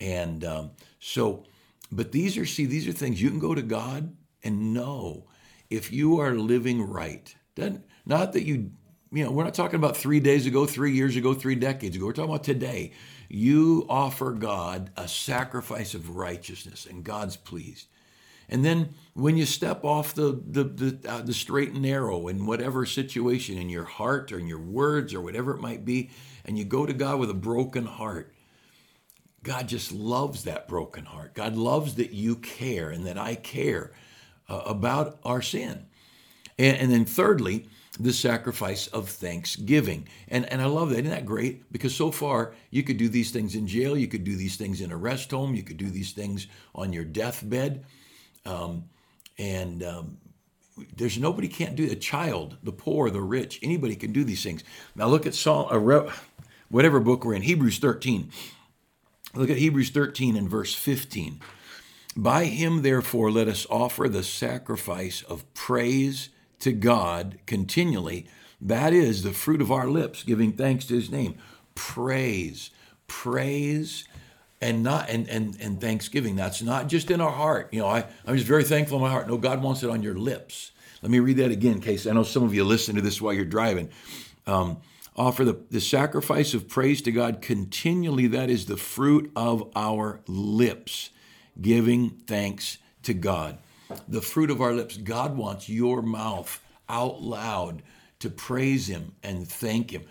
And 0.00 0.46
um, 0.46 0.70
so, 0.98 1.44
but 1.92 2.12
these 2.12 2.38
are, 2.38 2.46
see, 2.46 2.64
these 2.64 2.88
are 2.88 2.92
things 2.92 3.20
you 3.20 3.30
can 3.30 3.38
go 3.38 3.54
to 3.54 3.62
God 3.62 4.16
and 4.42 4.72
know 4.72 5.26
if 5.70 5.92
you 5.92 6.18
are 6.18 6.34
living 6.34 6.82
right. 6.82 7.34
Then, 7.54 7.84
not 8.06 8.32
that 8.32 8.44
you, 8.44 8.70
you 9.12 9.24
know, 9.24 9.30
we're 9.30 9.44
not 9.44 9.54
talking 9.54 9.76
about 9.76 9.96
three 9.96 10.20
days 10.20 10.46
ago, 10.46 10.64
three 10.64 10.92
years 10.92 11.16
ago, 11.16 11.34
three 11.34 11.54
decades 11.54 11.94
ago. 11.94 12.06
We're 12.06 12.12
talking 12.12 12.30
about 12.30 12.44
today. 12.44 12.92
You 13.28 13.86
offer 13.88 14.32
God 14.32 14.90
a 14.96 15.06
sacrifice 15.06 15.94
of 15.94 16.16
righteousness, 16.16 16.86
and 16.86 17.04
God's 17.04 17.36
pleased. 17.36 17.88
And 18.48 18.64
then 18.64 18.94
when 19.14 19.36
you 19.36 19.46
step 19.46 19.84
off 19.84 20.14
the 20.14 20.42
the 20.46 20.64
the, 20.64 21.10
uh, 21.10 21.22
the 21.22 21.32
straight 21.32 21.70
and 21.72 21.82
narrow 21.82 22.28
in 22.28 22.46
whatever 22.46 22.84
situation 22.84 23.56
in 23.56 23.68
your 23.68 23.84
heart 23.84 24.32
or 24.32 24.38
in 24.38 24.46
your 24.46 24.60
words 24.60 25.14
or 25.14 25.20
whatever 25.20 25.54
it 25.54 25.60
might 25.60 25.84
be, 25.84 26.10
and 26.44 26.58
you 26.58 26.64
go 26.64 26.84
to 26.84 26.92
God 26.92 27.18
with 27.18 27.30
a 27.30 27.34
broken 27.34 27.86
heart, 27.86 28.31
God 29.42 29.68
just 29.68 29.92
loves 29.92 30.44
that 30.44 30.68
broken 30.68 31.04
heart. 31.04 31.34
God 31.34 31.56
loves 31.56 31.96
that 31.96 32.12
you 32.12 32.36
care 32.36 32.90
and 32.90 33.06
that 33.06 33.18
I 33.18 33.34
care 33.34 33.92
uh, 34.48 34.62
about 34.66 35.18
our 35.24 35.42
sin. 35.42 35.86
And, 36.58 36.76
and, 36.76 36.92
then, 36.92 37.04
thirdly, 37.04 37.68
the 37.98 38.12
sacrifice 38.12 38.86
of 38.88 39.08
thanksgiving. 39.08 40.08
And, 40.28 40.50
and 40.52 40.62
I 40.62 40.66
love 40.66 40.90
that. 40.90 41.00
Isn't 41.00 41.10
that 41.10 41.26
great? 41.26 41.70
Because 41.72 41.94
so 41.94 42.10
far, 42.10 42.54
you 42.70 42.82
could 42.82 42.98
do 42.98 43.08
these 43.08 43.30
things 43.30 43.54
in 43.54 43.66
jail, 43.66 43.96
you 43.96 44.08
could 44.08 44.24
do 44.24 44.36
these 44.36 44.56
things 44.56 44.80
in 44.80 44.92
a 44.92 44.96
rest 44.96 45.30
home, 45.30 45.54
you 45.54 45.62
could 45.62 45.76
do 45.76 45.90
these 45.90 46.12
things 46.12 46.46
on 46.74 46.92
your 46.92 47.04
deathbed. 47.04 47.84
Um, 48.46 48.84
and 49.38 49.82
um, 49.82 50.18
there's 50.96 51.18
nobody 51.18 51.48
can't 51.48 51.76
do. 51.76 51.90
A 51.90 51.96
child, 51.96 52.56
the 52.62 52.72
poor, 52.72 53.10
the 53.10 53.20
rich, 53.20 53.58
anybody 53.62 53.96
can 53.96 54.12
do 54.12 54.24
these 54.24 54.42
things. 54.42 54.62
Now 54.94 55.08
look 55.08 55.26
at 55.26 55.34
Psalm, 55.34 55.68
uh, 55.70 56.10
whatever 56.70 57.00
book 57.00 57.24
we're 57.24 57.34
in, 57.34 57.42
Hebrews 57.42 57.78
13. 57.78 58.30
Look 59.34 59.50
at 59.50 59.56
Hebrews 59.56 59.90
13 59.90 60.36
and 60.36 60.48
verse 60.48 60.74
15. 60.74 61.40
By 62.14 62.44
him, 62.44 62.82
therefore, 62.82 63.30
let 63.30 63.48
us 63.48 63.66
offer 63.70 64.08
the 64.08 64.22
sacrifice 64.22 65.22
of 65.22 65.52
praise 65.54 66.28
to 66.60 66.72
God 66.72 67.38
continually. 67.46 68.26
That 68.60 68.92
is 68.92 69.22
the 69.22 69.32
fruit 69.32 69.62
of 69.62 69.72
our 69.72 69.88
lips, 69.88 70.22
giving 70.22 70.52
thanks 70.52 70.84
to 70.86 70.94
his 70.94 71.10
name. 71.10 71.38
Praise, 71.74 72.70
praise, 73.08 74.06
and 74.60 74.82
not 74.82 75.08
and 75.08 75.28
and 75.28 75.56
and 75.60 75.80
thanksgiving. 75.80 76.36
That's 76.36 76.62
not 76.62 76.88
just 76.88 77.10
in 77.10 77.20
our 77.20 77.32
heart. 77.32 77.70
You 77.72 77.80
know, 77.80 77.88
I, 77.88 78.04
I'm 78.26 78.36
just 78.36 78.46
very 78.46 78.64
thankful 78.64 78.98
in 78.98 79.02
my 79.02 79.10
heart. 79.10 79.26
No, 79.26 79.38
God 79.38 79.62
wants 79.62 79.82
it 79.82 79.90
on 79.90 80.02
your 80.02 80.14
lips. 80.14 80.72
Let 81.00 81.10
me 81.10 81.18
read 81.18 81.38
that 81.38 81.50
again 81.50 81.72
in 81.72 81.80
case 81.80 82.06
I 82.06 82.12
know 82.12 82.22
some 82.22 82.44
of 82.44 82.54
you 82.54 82.62
listen 82.64 82.94
to 82.94 83.00
this 83.00 83.20
while 83.20 83.32
you're 83.32 83.44
driving. 83.44 83.88
Um, 84.46 84.76
offer 85.16 85.44
the, 85.44 85.60
the 85.70 85.80
sacrifice 85.80 86.54
of 86.54 86.68
praise 86.68 87.02
to 87.02 87.12
God 87.12 87.42
continually. 87.42 88.26
That 88.26 88.50
is 88.50 88.66
the 88.66 88.76
fruit 88.76 89.30
of 89.36 89.70
our 89.76 90.20
lips, 90.26 91.10
giving 91.60 92.10
thanks 92.26 92.78
to 93.02 93.14
God. 93.14 93.58
The 94.08 94.22
fruit 94.22 94.50
of 94.50 94.60
our 94.60 94.72
lips. 94.72 94.96
God 94.96 95.36
wants 95.36 95.68
your 95.68 96.02
mouth 96.02 96.62
out 96.88 97.22
loud 97.22 97.82
to 98.20 98.30
praise 98.30 98.88
Him 98.88 99.12
and 99.22 99.46
thank 99.46 99.90
Him. 99.90 100.04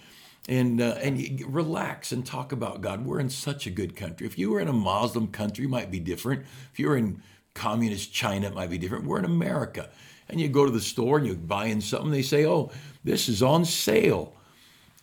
And, 0.50 0.82
uh, 0.82 0.96
and 1.02 1.42
relax 1.48 2.12
and 2.12 2.26
talk 2.26 2.52
about 2.52 2.82
God. 2.82 3.06
We're 3.06 3.20
in 3.20 3.30
such 3.30 3.68
a 3.68 3.70
good 3.70 3.96
country. 3.96 4.26
If 4.26 4.40
you 4.40 4.52
were 4.52 4.60
in 4.60 4.68
a 4.68 4.74
Muslim 4.74 5.28
country, 5.28 5.66
it 5.66 5.70
might 5.70 5.92
be 5.92 6.00
different. 6.00 6.46
If 6.74 6.80
you're 6.80 6.98
in 6.98 7.22
communist 7.54 8.12
China, 8.12 8.48
it 8.48 8.56
might 8.56 8.70
be 8.70 8.80
different. 8.80 9.06
We're 9.06 9.20
in 9.20 9.26
America. 9.26 9.90
And 10.28 10.42
you 10.42 10.48
go 10.48 10.66
to 10.66 10.72
the 10.72 10.82
store 10.82 11.18
and 11.18 11.28
you 11.28 11.36
buy 11.36 11.66
in 11.66 11.80
something, 11.80 12.10
they 12.10 12.24
say, 12.24 12.46
oh, 12.46 12.72
this 13.04 13.30
is 13.30 13.44
on 13.44 13.66
sale 13.66 14.36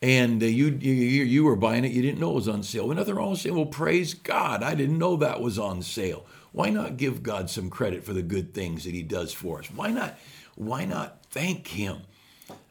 and 0.01 0.43
uh, 0.43 0.47
you, 0.47 0.69
you 0.81 0.93
you 1.25 1.45
were 1.45 1.57
buying 1.57 1.85
it, 1.85 1.93
you 1.93 2.03
didn't 2.03 2.21
know 2.21 2.31
it 2.31 2.37
was 2.37 2.49
on 2.49 2.63
sale. 2.63 2.89
Nothing 2.89 3.15
wrong 3.15 3.37
saying, 3.37 3.57
"Well, 3.57 3.67
praise 3.67 4.15
God, 4.15 4.63
I 4.63 4.75
didn't 4.75 4.99
know 4.99 5.17
that 5.17 5.41
was 5.41 5.59
on 5.59 5.83
sale." 5.83 6.27
Why 6.53 6.71
not 6.71 6.97
give 6.97 7.23
God 7.23 7.51
some 7.51 7.69
credit 7.69 8.05
for 8.05 8.13
the 8.13 8.23
good 8.23 8.55
things 8.55 8.85
that 8.85 8.95
He 8.95 9.03
does 9.03 9.33
for 9.33 9.59
us? 9.59 9.67
Why 9.67 9.91
not? 9.91 10.19
Why 10.55 10.85
not 10.85 11.25
thank 11.31 11.69
Him? 11.69 11.99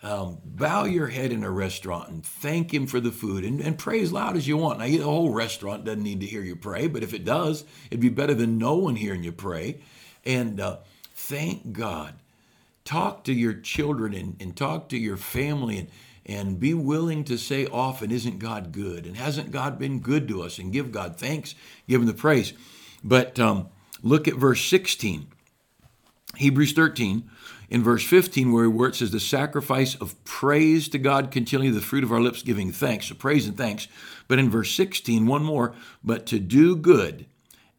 Um, 0.01 0.39
bow 0.43 0.85
your 0.85 1.07
head 1.07 1.31
in 1.31 1.43
a 1.43 1.51
restaurant 1.51 2.09
and 2.09 2.25
thank 2.25 2.73
Him 2.73 2.87
for 2.87 2.99
the 2.99 3.11
food, 3.11 3.43
and, 3.43 3.61
and 3.61 3.77
pray 3.77 4.01
as 4.01 4.11
loud 4.11 4.35
as 4.35 4.47
you 4.47 4.57
want. 4.57 4.79
Now, 4.79 4.85
the 4.85 4.99
whole 4.99 5.31
restaurant 5.31 5.85
doesn't 5.85 6.03
need 6.03 6.21
to 6.21 6.25
hear 6.25 6.41
you 6.41 6.55
pray, 6.55 6.87
but 6.87 7.03
if 7.03 7.13
it 7.13 7.25
does, 7.25 7.65
it'd 7.91 7.99
be 7.99 8.09
better 8.09 8.33
than 8.33 8.57
no 8.57 8.75
one 8.75 8.95
hearing 8.95 9.23
you 9.23 9.31
pray. 9.31 9.79
And 10.25 10.59
uh, 10.59 10.77
thank 11.13 11.71
God. 11.73 12.13
Talk 12.83 13.25
to 13.25 13.33
your 13.33 13.53
children 13.53 14.13
and, 14.13 14.35
and 14.39 14.55
talk 14.55 14.89
to 14.89 14.97
your 14.97 15.17
family 15.17 15.77
and 15.77 15.89
and 16.27 16.59
be 16.59 16.73
willing 16.73 17.23
to 17.23 17.37
say 17.37 17.65
often, 17.67 18.11
Isn't 18.11 18.39
God 18.39 18.71
good? 18.71 19.05
And 19.05 19.15
hasn't 19.15 19.51
God 19.51 19.79
been 19.79 19.99
good 19.99 20.27
to 20.27 20.43
us? 20.43 20.59
And 20.59 20.73
give 20.73 20.91
God 20.91 21.17
thanks, 21.17 21.55
give 21.87 22.01
Him 22.01 22.07
the 22.07 22.13
praise. 22.13 22.53
But 23.03 23.39
um, 23.39 23.69
look 24.03 24.27
at 24.27 24.35
verse 24.35 24.63
16, 24.65 25.27
Hebrews 26.35 26.73
13, 26.73 27.29
in 27.69 27.83
verse 27.83 28.05
15, 28.05 28.51
where, 28.51 28.89
it 28.89 28.95
says, 28.95 29.11
The 29.11 29.19
sacrifice 29.19 29.95
of 29.95 30.21
praise 30.25 30.89
to 30.89 30.97
God 30.97 31.31
continually, 31.31 31.71
the 31.71 31.81
fruit 31.81 32.03
of 32.03 32.11
our 32.11 32.21
lips 32.21 32.43
giving 32.43 32.71
thanks. 32.71 33.07
So 33.07 33.15
praise 33.15 33.47
and 33.47 33.57
thanks. 33.57 33.87
But 34.27 34.39
in 34.39 34.49
verse 34.49 34.71
16, 34.71 35.25
one 35.25 35.43
more, 35.43 35.73
but 36.03 36.25
to 36.27 36.39
do 36.39 36.75
good 36.75 37.25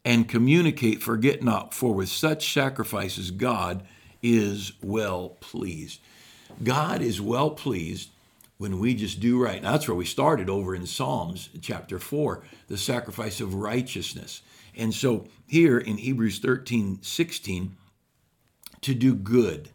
and 0.03 0.27
communicate, 0.27 1.03
forget 1.03 1.43
not, 1.43 1.73
for 1.73 1.93
with 1.93 2.09
such 2.09 2.51
sacrifices 2.51 3.29
God 3.29 3.85
is 4.23 4.73
well 4.81 5.29
pleased. 5.39 6.01
God 6.63 7.01
is 7.01 7.21
well 7.21 7.51
pleased 7.51 8.09
when 8.59 8.77
we 8.77 8.93
just 8.93 9.21
do 9.21 9.41
right. 9.41 9.63
Now, 9.63 9.71
that's 9.71 9.87
where 9.87 9.95
we 9.95 10.05
started 10.05 10.49
over 10.49 10.75
in 10.75 10.85
Psalms 10.85 11.49
chapter 11.61 11.97
4, 11.97 12.43
the 12.67 12.77
sacrifice 12.77 13.39
of 13.39 13.55
righteousness. 13.55 14.41
And 14.75 14.93
so 14.93 15.27
here 15.47 15.77
in 15.77 15.97
Hebrews 15.97 16.39
13, 16.39 16.99
16, 17.01 17.77
to 18.81 18.93
do 18.93 19.15
good 19.15 19.69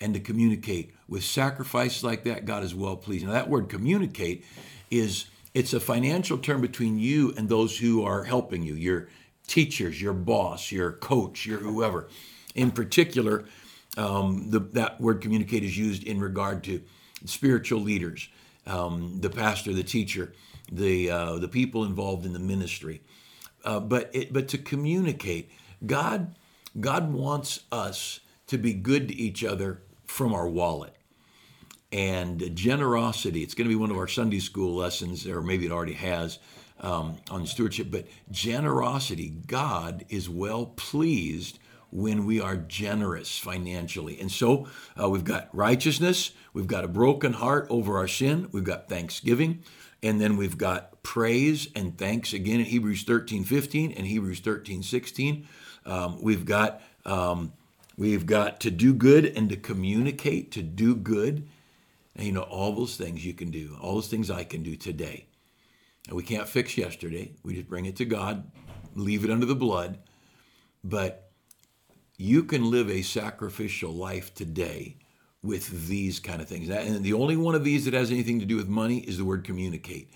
and 0.00 0.14
to 0.14 0.20
communicate 0.20 0.94
with 1.06 1.22
sacrifices 1.22 2.02
like 2.02 2.24
that, 2.24 2.46
God 2.46 2.64
is 2.64 2.74
well 2.74 2.96
pleased. 2.96 3.26
Now, 3.26 3.32
that 3.32 3.50
word 3.50 3.68
communicate 3.68 4.42
is 4.90 5.26
it's 5.52 5.74
a 5.74 5.80
financial 5.80 6.38
term 6.38 6.62
between 6.62 6.98
you 6.98 7.34
and 7.36 7.46
those 7.46 7.76
who 7.76 8.02
are 8.04 8.24
helping 8.24 8.62
you, 8.62 8.74
your 8.74 9.08
teachers, 9.48 10.00
your 10.00 10.14
boss, 10.14 10.72
your 10.72 10.92
coach, 10.92 11.44
your 11.44 11.58
whoever. 11.58 12.08
In 12.54 12.70
particular, 12.70 13.44
um, 13.98 14.48
the, 14.48 14.60
that 14.60 14.98
word 14.98 15.20
communicate 15.20 15.62
is 15.62 15.76
used 15.76 16.04
in 16.04 16.20
regard 16.20 16.64
to 16.64 16.80
spiritual 17.24 17.80
leaders, 17.80 18.28
um, 18.66 19.20
the 19.20 19.30
pastor, 19.30 19.72
the 19.72 19.82
teacher, 19.82 20.32
the 20.70 21.10
uh, 21.10 21.38
the 21.38 21.48
people 21.48 21.84
involved 21.84 22.26
in 22.26 22.32
the 22.32 22.38
ministry. 22.38 23.02
Uh, 23.64 23.80
but 23.80 24.10
it, 24.12 24.32
but 24.32 24.48
to 24.48 24.58
communicate, 24.58 25.50
God 25.84 26.34
God 26.78 27.12
wants 27.12 27.60
us 27.70 28.20
to 28.46 28.58
be 28.58 28.72
good 28.74 29.08
to 29.08 29.14
each 29.14 29.44
other 29.44 29.80
from 30.06 30.34
our 30.34 30.48
wallet. 30.48 30.94
And 31.92 32.54
generosity, 32.54 33.42
it's 33.42 33.54
going 33.54 33.68
to 33.68 33.74
be 33.74 33.80
one 33.80 33.90
of 33.90 33.96
our 33.96 34.08
Sunday 34.08 34.38
school 34.38 34.74
lessons, 34.76 35.26
or 35.26 35.42
maybe 35.42 35.66
it 35.66 35.72
already 35.72 35.94
has 35.94 36.38
um, 36.80 37.16
on 37.30 37.46
stewardship. 37.46 37.88
But 37.90 38.06
generosity, 38.30 39.28
God 39.46 40.04
is 40.08 40.28
well 40.28 40.66
pleased 40.66 41.58
when 41.90 42.24
we 42.24 42.40
are 42.40 42.56
generous 42.56 43.38
financially. 43.38 44.18
And 44.20 44.30
so 44.30 44.68
uh, 45.00 45.08
we've 45.08 45.24
got 45.24 45.48
righteousness, 45.52 46.32
we've 46.52 46.66
got 46.66 46.84
a 46.84 46.88
broken 46.88 47.34
heart 47.34 47.66
over 47.70 47.98
our 47.98 48.08
sin, 48.08 48.48
we've 48.52 48.64
got 48.64 48.88
thanksgiving, 48.88 49.62
and 50.02 50.20
then 50.20 50.36
we've 50.36 50.58
got 50.58 51.02
praise 51.02 51.68
and 51.74 51.96
thanks 51.96 52.32
again 52.32 52.60
in 52.60 52.66
Hebrews 52.66 53.02
13 53.04 53.44
15 53.44 53.92
and 53.92 54.06
Hebrews 54.06 54.40
13 54.40 54.82
16. 54.82 55.48
Um, 55.86 56.22
we've 56.22 56.44
got 56.44 56.82
um, 57.04 57.52
we've 57.96 58.26
got 58.26 58.60
to 58.60 58.70
do 58.70 58.92
good 58.94 59.24
and 59.24 59.48
to 59.48 59.56
communicate 59.56 60.52
to 60.52 60.62
do 60.62 60.94
good. 60.94 61.48
And 62.16 62.26
you 62.26 62.32
know 62.32 62.42
all 62.42 62.74
those 62.74 62.96
things 62.96 63.24
you 63.24 63.34
can 63.34 63.50
do, 63.50 63.76
all 63.80 63.94
those 63.94 64.08
things 64.08 64.30
I 64.30 64.44
can 64.44 64.62
do 64.62 64.76
today. 64.76 65.26
And 66.08 66.16
we 66.16 66.22
can't 66.22 66.48
fix 66.48 66.76
yesterday. 66.76 67.32
We 67.42 67.54
just 67.54 67.68
bring 67.68 67.86
it 67.86 67.96
to 67.96 68.04
God, 68.04 68.50
leave 68.94 69.24
it 69.24 69.30
under 69.30 69.46
the 69.46 69.54
blood. 69.54 69.98
But 70.82 71.29
you 72.20 72.44
can 72.44 72.70
live 72.70 72.90
a 72.90 73.00
sacrificial 73.00 73.90
life 73.90 74.34
today 74.34 74.94
with 75.42 75.88
these 75.88 76.20
kind 76.20 76.42
of 76.42 76.46
things. 76.46 76.68
And 76.68 77.02
the 77.02 77.14
only 77.14 77.34
one 77.34 77.54
of 77.54 77.64
these 77.64 77.86
that 77.86 77.94
has 77.94 78.10
anything 78.10 78.40
to 78.40 78.44
do 78.44 78.56
with 78.56 78.68
money 78.68 78.98
is 78.98 79.16
the 79.16 79.24
word 79.24 79.42
communicate. 79.42 80.10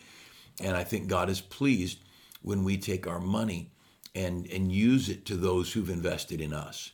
And 0.60 0.76
I 0.76 0.84
think 0.84 1.08
God 1.08 1.30
is 1.30 1.40
pleased 1.40 1.98
when 2.42 2.62
we 2.62 2.76
take 2.76 3.06
our 3.06 3.20
money 3.20 3.70
and 4.14 4.46
and 4.52 4.70
use 4.70 5.08
it 5.08 5.24
to 5.26 5.34
those 5.34 5.72
who've 5.72 5.88
invested 5.88 6.42
in 6.42 6.52
us, 6.52 6.92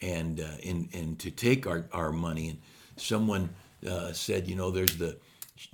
and 0.00 0.40
uh, 0.40 0.56
and 0.64 0.88
and 0.94 1.18
to 1.18 1.30
take 1.30 1.66
our 1.66 1.86
our 1.92 2.10
money. 2.10 2.48
And 2.48 2.58
someone 2.96 3.50
uh, 3.86 4.12
said, 4.12 4.48
you 4.48 4.56
know, 4.56 4.70
there's 4.70 4.96
the 4.96 5.18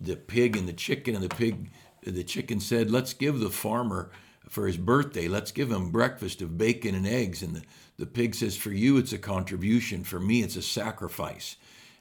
the 0.01 0.17
pig 0.17 0.57
and 0.57 0.69
the 0.69 0.73
chicken, 0.73 1.15
and 1.15 1.23
the 1.23 1.35
pig, 1.35 1.71
the 2.03 2.25
chicken 2.25 2.59
said, 2.59 2.91
let's 2.91 3.15
give 3.15 3.39
the 3.39 3.51
farmer 3.51 4.11
for 4.49 4.67
his 4.67 4.77
birthday, 4.77 5.29
let's 5.29 5.53
give 5.53 5.71
him 5.71 5.91
breakfast 5.91 6.43
of 6.43 6.59
bacon 6.59 6.95
and 6.95 7.07
eggs, 7.07 7.43
and 7.43 7.57
the 7.57 7.63
the 7.97 8.07
pig 8.07 8.35
says, 8.35 8.57
for 8.57 8.73
you 8.73 8.97
it's 8.97 9.13
a 9.13 9.19
contribution, 9.19 10.05
for 10.05 10.21
me 10.21 10.43
it's 10.43 10.57
a 10.57 10.63
sacrifice, 10.63 11.57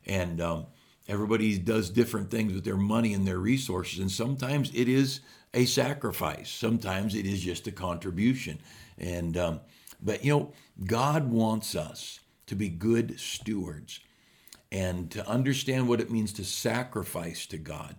and 0.05 0.41
um, 0.41 0.65
everybody 1.07 1.57
does 1.57 1.89
different 1.89 2.31
things 2.31 2.53
with 2.53 2.63
their 2.63 2.77
money 2.77 3.13
and 3.13 3.27
their 3.27 3.39
resources, 3.39 3.99
and 3.99 4.11
sometimes 4.11 4.71
it 4.73 4.89
is 4.89 5.21
a 5.53 5.65
sacrifice. 5.65 6.49
Sometimes 6.49 7.15
it 7.15 7.25
is 7.25 7.41
just 7.41 7.67
a 7.67 7.71
contribution. 7.71 8.59
And 8.97 9.37
um, 9.37 9.59
but 10.01 10.23
you 10.25 10.33
know, 10.33 10.53
God 10.85 11.31
wants 11.31 11.75
us 11.75 12.19
to 12.47 12.55
be 12.55 12.69
good 12.69 13.19
stewards 13.19 13.99
and 14.71 15.11
to 15.11 15.27
understand 15.27 15.87
what 15.87 16.01
it 16.01 16.11
means 16.11 16.33
to 16.33 16.43
sacrifice 16.43 17.45
to 17.47 17.57
God. 17.57 17.95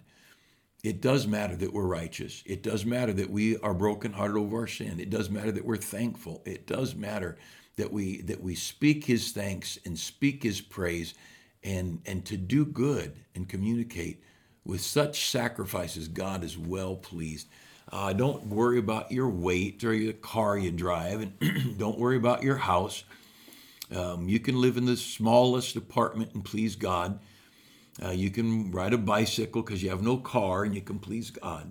It 0.83 1.01
does 1.01 1.27
matter 1.27 1.57
that 1.57 1.73
we're 1.73 1.87
righteous. 1.87 2.43
It 2.45 2.63
does 2.63 2.85
matter 2.85 3.13
that 3.15 3.31
we 3.31 3.57
are 3.59 3.73
brokenhearted 3.73 4.37
over 4.37 4.61
our 4.61 4.67
sin. 4.67 5.01
It 5.01 5.09
does 5.09 5.31
matter 5.31 5.53
that 5.53 5.65
we're 5.65 5.77
thankful. 5.79 6.43
It 6.45 6.67
does 6.67 6.95
matter 6.95 7.39
that 7.77 7.93
we 7.93 8.21
that 8.23 8.43
we 8.43 8.55
speak 8.55 9.05
his 9.05 9.33
thanks 9.33 9.79
and 9.85 9.99
speak 9.99 10.43
his 10.43 10.61
praise 10.61 11.15
and 11.63 12.01
and 12.07 12.25
to 12.27 12.37
do 12.37 12.65
good 12.65 13.15
and 13.35 13.49
communicate 13.49 14.23
with 14.65 14.81
such 14.81 15.29
sacrifices, 15.29 16.09
God 16.09 16.43
is 16.43 16.57
well 16.57 16.97
pleased. 16.97 17.49
Uh, 17.93 18.13
don't 18.13 18.47
worry 18.47 18.79
about 18.79 19.13
your 19.13 19.29
weight 19.29 19.85
or 19.85 19.93
your 19.93 20.15
car 20.15 20.57
you 20.57 20.71
drive, 20.71 21.21
and 21.21 21.79
don't 21.79 21.99
worry 21.99 22.17
about 22.17 22.43
your 22.43 22.57
house. 22.57 23.05
Um, 23.95 24.29
you 24.29 24.41
can 24.41 24.61
live 24.61 24.77
in 24.77 24.87
the 24.87 24.97
smallest 24.97 25.77
apartment 25.77 26.33
and 26.35 26.45
please 26.45 26.77
God. 26.77 27.19
Uh, 28.03 28.11
you 28.11 28.31
can 28.31 28.71
ride 28.73 28.93
a 28.93 28.99
bicycle 28.99 29.63
because 29.63 29.83
you 29.83 29.91
have 29.91 30.03
no 30.03 30.17
car 30.17 30.65
and 30.65 30.75
you 30.75 30.81
can 30.81 30.99
please 30.99 31.31
God. 31.31 31.71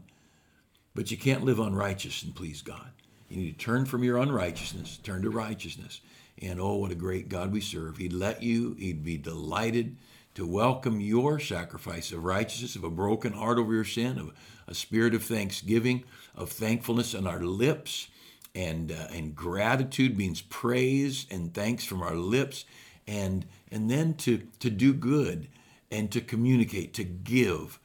But 0.96 1.10
you 1.10 1.18
can't 1.18 1.44
live 1.44 1.60
unrighteous 1.60 2.24
and 2.24 2.36
please 2.36 2.62
God. 2.62 2.92
You 3.30 3.38
need 3.38 3.60
to 3.60 3.66
turn 3.66 3.86
from 3.86 4.04
your 4.04 4.18
unrighteousness, 4.18 4.98
turn 5.04 5.22
to 5.24 5.30
righteousness. 5.30 6.02
And 6.42 6.60
oh, 6.60 6.76
what 6.76 6.92
a 6.92 6.96
great 6.96 7.30
God 7.30 7.52
we 7.52 7.62
serve. 7.62 7.98
He'd 7.98 8.14
let 8.14 8.44
you, 8.44 8.76
He'd 8.78 9.04
be 9.04 9.18
delighted 9.18 9.96
to 10.36 10.48
welcome 10.48 11.00
your 11.00 11.40
sacrifice 11.40 12.12
of 12.12 12.24
righteousness, 12.24 12.76
of 12.76 12.84
a 12.84 12.90
broken 12.90 13.34
heart 13.34 13.60
over 13.60 13.74
your 13.74 13.84
sin, 13.84 14.18
of 14.18 14.32
a 14.68 14.74
spirit 14.74 15.14
of 15.14 15.24
thanksgiving, 15.24 16.04
of 16.36 16.50
thankfulness 16.50 17.14
on 17.14 17.28
our 17.28 17.42
lips, 17.42 18.08
and 18.56 18.92
uh, 18.92 19.08
and 19.12 19.36
gratitude 19.36 20.18
means 20.18 20.42
praise 20.42 21.26
and 21.30 21.54
thanks 21.54 21.86
from 21.86 22.02
our 22.02 22.16
lips, 22.16 22.66
and 23.08 23.46
and 23.72 23.90
then 23.90 24.16
to 24.16 24.48
to 24.60 24.70
do 24.70 24.94
good 24.94 25.48
and 25.92 26.12
to 26.12 26.22
communicate, 26.22 26.94
to 26.96 27.04
give. 27.04 27.80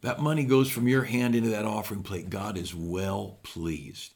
That 0.00 0.20
money 0.20 0.44
goes 0.44 0.70
from 0.70 0.88
your 0.88 1.04
hand 1.04 1.34
into 1.34 1.50
that 1.50 1.66
offering 1.66 2.02
plate. 2.02 2.30
God 2.30 2.56
is 2.56 2.74
well 2.74 3.38
pleased. 3.42 4.12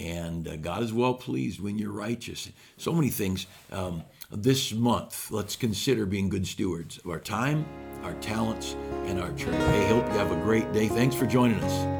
And 0.00 0.48
uh, 0.48 0.56
God 0.56 0.82
is 0.82 0.92
well 0.92 1.14
pleased 1.14 1.60
when 1.60 1.78
you're 1.78 1.92
righteous. 1.92 2.50
So 2.78 2.92
many 2.92 3.10
things. 3.10 3.46
Um, 3.70 4.02
this 4.32 4.72
month, 4.72 5.30
let's 5.30 5.56
consider 5.56 6.06
being 6.06 6.28
good 6.28 6.46
stewards 6.46 6.98
of 6.98 7.10
our 7.10 7.20
time, 7.20 7.66
our 8.02 8.14
talents, 8.14 8.76
and 9.04 9.20
our 9.20 9.32
church. 9.32 9.54
Hey, 9.54 9.88
hope 9.88 10.06
you 10.06 10.18
have 10.18 10.32
a 10.32 10.40
great 10.42 10.72
day. 10.72 10.88
Thanks 10.88 11.14
for 11.14 11.26
joining 11.26 11.60
us. 11.60 11.99